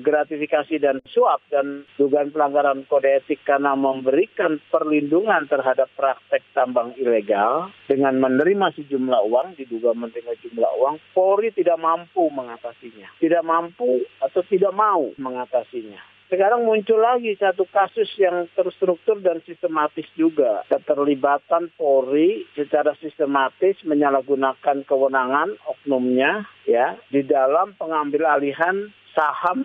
gratifikasi 0.00 0.78
dan 0.80 1.02
suap 1.08 1.42
dan 1.50 1.84
dugaan 1.98 2.30
pelanggaran 2.30 2.86
kode 2.86 3.10
etik 3.10 3.42
karena 3.42 3.74
memberikan 3.74 4.62
perlindungan 4.70 5.46
terhadap 5.50 5.90
praktek 5.98 6.44
tambang 6.54 6.94
ilegal 6.96 7.72
dengan 7.90 8.16
menerima 8.22 8.72
sejumlah 8.78 9.20
uang, 9.26 9.58
diduga 9.58 9.92
menerima 9.92 10.32
sejumlah 10.40 10.72
uang, 10.80 10.94
Polri 11.12 11.50
tidak 11.52 11.76
mampu 11.80 12.30
mengatasinya. 12.30 13.10
Tidak 13.18 13.42
mampu 13.42 14.04
atau 14.22 14.42
tidak 14.46 14.72
mau 14.72 15.10
mengatasinya. 15.18 16.13
Sekarang 16.32 16.64
muncul 16.64 16.96
lagi 17.04 17.36
satu 17.36 17.68
kasus 17.68 18.08
yang 18.16 18.48
terstruktur 18.56 19.20
dan 19.20 19.44
sistematis 19.44 20.08
juga. 20.16 20.64
Keterlibatan 20.72 21.68
Polri 21.76 22.48
secara 22.56 22.96
sistematis 22.96 23.76
menyalahgunakan 23.84 24.88
kewenangan 24.88 25.52
oknumnya 25.68 26.48
ya 26.64 26.96
di 27.12 27.20
dalam 27.28 27.76
pengambil 27.76 28.24
alihan 28.40 28.88
saham 29.14 29.62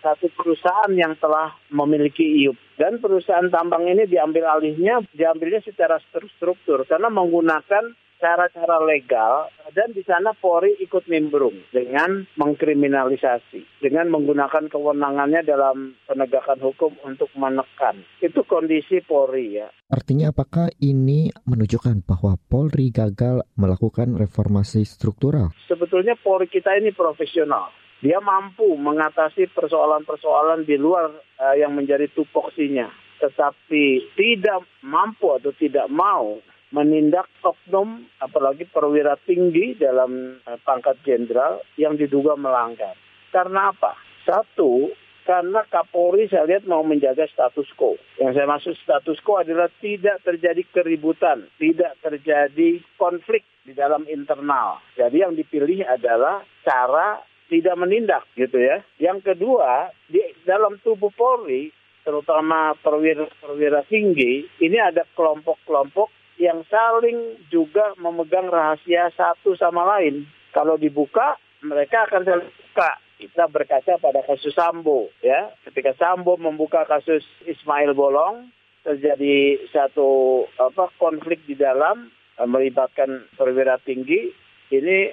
satu 0.00 0.32
perusahaan 0.32 0.94
yang 0.96 1.18
telah 1.20 1.52
memiliki 1.68 2.24
IUP. 2.46 2.56
Dan 2.80 3.02
perusahaan 3.02 3.50
tambang 3.52 3.84
ini 3.90 4.06
diambil 4.08 4.48
alihnya, 4.48 5.04
diambilnya 5.12 5.60
secara 5.66 6.00
terstruktur 6.14 6.86
karena 6.88 7.12
menggunakan 7.12 7.92
cara-cara 8.18 8.82
legal 8.82 9.48
dan 9.72 9.94
di 9.94 10.02
sana 10.02 10.34
Polri 10.34 10.74
ikut 10.82 11.06
nimbrung 11.06 11.54
dengan 11.70 12.26
mengkriminalisasi 12.34 13.82
dengan 13.82 14.10
menggunakan 14.10 14.66
kewenangannya 14.66 15.46
dalam 15.46 15.94
penegakan 16.04 16.58
hukum 16.58 16.92
untuk 17.06 17.30
menekan 17.38 18.02
itu 18.18 18.42
kondisi 18.44 19.00
Polri 19.06 19.62
ya. 19.62 19.70
Artinya 19.88 20.34
apakah 20.34 20.68
ini 20.82 21.32
menunjukkan 21.46 22.04
bahwa 22.04 22.36
Polri 22.36 22.92
gagal 22.92 23.46
melakukan 23.56 24.18
reformasi 24.18 24.84
struktural? 24.84 25.54
Sebetulnya 25.70 26.18
Polri 26.18 26.50
kita 26.50 26.76
ini 26.76 26.92
profesional 26.92 27.72
dia 27.98 28.22
mampu 28.22 28.78
mengatasi 28.78 29.50
persoalan-persoalan 29.50 30.62
di 30.62 30.78
luar 30.78 31.10
uh, 31.10 31.56
yang 31.58 31.74
menjadi 31.74 32.06
tupoksinya. 32.14 32.86
Tetapi 33.18 34.14
tidak 34.14 34.62
mampu 34.86 35.34
atau 35.34 35.50
tidak 35.58 35.90
mau 35.90 36.38
menindak 36.72 37.28
oknum 37.40 38.04
apalagi 38.20 38.68
perwira 38.68 39.16
tinggi 39.24 39.76
dalam 39.78 40.40
uh, 40.44 40.58
pangkat 40.62 41.00
jenderal 41.04 41.64
yang 41.80 41.96
diduga 41.96 42.36
melanggar. 42.36 42.96
Karena 43.32 43.72
apa? 43.72 43.96
Satu, 44.24 44.92
karena 45.28 45.60
Kapolri 45.68 46.28
saya 46.28 46.48
lihat 46.48 46.64
mau 46.64 46.80
menjaga 46.80 47.28
status 47.28 47.68
quo. 47.76 48.00
Yang 48.16 48.32
saya 48.40 48.46
maksud 48.48 48.74
status 48.80 49.20
quo 49.20 49.44
adalah 49.44 49.68
tidak 49.80 50.24
terjadi 50.24 50.64
keributan, 50.72 51.48
tidak 51.60 52.00
terjadi 52.00 52.80
konflik 52.96 53.44
di 53.64 53.76
dalam 53.76 54.08
internal. 54.08 54.80
Jadi 54.96 55.20
yang 55.20 55.36
dipilih 55.36 55.84
adalah 55.84 56.40
cara 56.64 57.20
tidak 57.52 57.76
menindak 57.76 58.24
gitu 58.36 58.56
ya. 58.56 58.80
Yang 59.00 59.32
kedua, 59.32 59.92
di 60.08 60.20
dalam 60.44 60.80
tubuh 60.80 61.12
Polri, 61.12 61.72
terutama 62.04 62.72
perwira-perwira 62.80 63.84
tinggi, 63.88 64.48
ini 64.64 64.78
ada 64.80 65.04
kelompok-kelompok 65.12 66.08
yang 66.38 66.62
saling 66.70 67.42
juga 67.50 67.92
memegang 67.98 68.46
rahasia 68.46 69.10
satu 69.12 69.58
sama 69.58 69.82
lain. 69.98 70.24
Kalau 70.54 70.78
dibuka, 70.78 71.36
mereka 71.60 72.06
akan 72.06 72.22
saling 72.24 72.50
buka. 72.50 72.90
Kita 73.18 73.50
berkaca 73.50 73.98
pada 73.98 74.22
kasus 74.22 74.54
Sambo 74.54 75.10
ya. 75.18 75.50
Ketika 75.66 75.90
Sambo 75.98 76.38
membuka 76.38 76.86
kasus 76.86 77.26
Ismail 77.42 77.90
Bolong 77.90 78.54
terjadi 78.86 79.58
satu 79.74 80.46
apa 80.54 80.94
konflik 81.02 81.42
di 81.42 81.58
dalam 81.58 82.14
melibatkan 82.38 83.26
perwira 83.34 83.82
tinggi. 83.82 84.30
Ini 84.70 85.10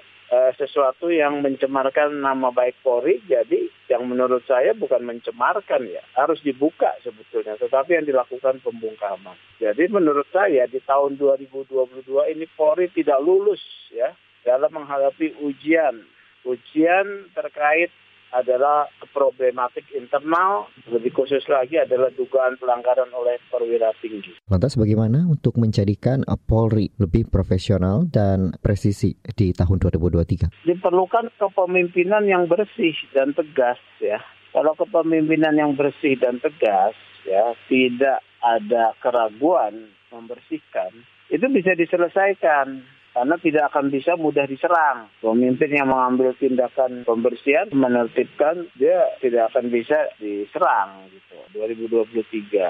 sesuatu 0.57 1.13
yang 1.13 1.45
mencemarkan 1.45 2.17
nama 2.17 2.49
baik 2.49 2.81
Polri 2.81 3.21
jadi 3.29 3.69
yang 3.85 4.09
menurut 4.09 4.41
saya 4.49 4.73
bukan 4.73 5.05
mencemarkan 5.05 5.85
ya 5.85 6.01
harus 6.17 6.41
dibuka 6.41 6.89
sebetulnya 7.05 7.53
tetapi 7.61 7.93
yang 7.93 8.05
dilakukan 8.09 8.57
pembungkaman. 8.65 9.37
Jadi 9.61 9.85
menurut 9.87 10.25
saya 10.33 10.65
di 10.65 10.81
tahun 10.81 11.21
2022 11.21 12.33
ini 12.33 12.45
Polri 12.57 12.89
tidak 12.89 13.21
lulus 13.21 13.61
ya 13.93 14.11
dalam 14.41 14.73
menghadapi 14.73 15.37
ujian. 15.45 16.01
Ujian 16.45 17.29
terkait 17.33 17.89
adalah 18.35 18.91
problematik 19.15 19.87
internal, 19.95 20.67
lebih 20.91 21.15
khusus 21.15 21.41
lagi 21.47 21.79
adalah 21.79 22.11
dugaan 22.11 22.59
pelanggaran 22.59 23.07
oleh 23.15 23.39
perwira 23.47 23.95
tinggi. 24.03 24.35
Lantas 24.51 24.75
bagaimana 24.75 25.23
untuk 25.23 25.55
menjadikan 25.55 26.27
Polri 26.45 26.91
lebih 26.99 27.31
profesional 27.31 28.03
dan 28.11 28.51
presisi 28.59 29.15
di 29.15 29.55
tahun 29.55 29.79
2023? 29.79 30.67
Diperlukan 30.67 31.31
kepemimpinan 31.39 32.27
yang 32.27 32.45
bersih 32.51 32.93
dan 33.15 33.31
tegas 33.31 33.79
ya. 34.03 34.19
Kalau 34.51 34.75
kepemimpinan 34.75 35.55
yang 35.55 35.75
bersih 35.75 36.19
dan 36.19 36.43
tegas 36.43 36.95
ya, 37.23 37.55
tidak 37.71 38.19
ada 38.43 38.95
keraguan 39.01 39.91
membersihkan, 40.13 40.91
itu 41.27 41.43
bisa 41.49 41.73
diselesaikan 41.73 42.94
karena 43.15 43.39
tidak 43.39 43.63
akan 43.71 43.87
bisa 43.87 44.19
mudah 44.19 44.43
diserang. 44.43 45.07
Pemimpin 45.23 45.71
yang 45.71 45.87
mengambil 45.87 46.35
tindakan 46.35 47.07
pembersihan, 47.07 47.71
menertibkan, 47.71 48.67
dia 48.75 49.07
tidak 49.23 49.55
akan 49.55 49.71
bisa 49.71 50.11
diserang 50.19 51.07
gitu. 51.07 51.39
2023. 51.55 52.67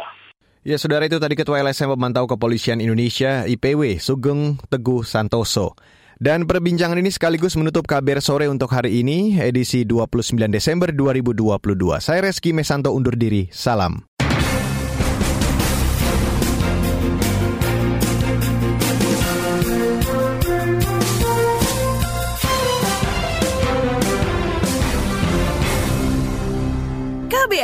Ya, 0.65 0.77
saudara 0.77 1.10
itu 1.10 1.17
tadi 1.17 1.34
Ketua 1.34 1.62
LSM 1.65 1.97
Pemantau 1.97 2.29
Kepolisian 2.29 2.77
Indonesia 2.77 3.49
IPW 3.49 3.97
Sugeng 3.97 4.62
Teguh 4.69 5.01
Santoso. 5.01 5.73
Dan 6.15 6.47
perbincangan 6.47 6.95
ini 6.95 7.12
sekaligus 7.12 7.60
menutup 7.60 7.84
kabar 7.91 8.23
sore 8.23 8.47
untuk 8.47 8.71
hari 8.71 9.03
ini, 9.03 9.36
edisi 9.36 9.84
29 9.84 10.47
Desember 10.47 10.89
2022. 10.95 11.99
Saya 11.99 12.23
Reski 12.23 12.55
Mesanto 12.55 12.95
undur 12.95 13.19
diri, 13.19 13.51
salam. 13.51 14.14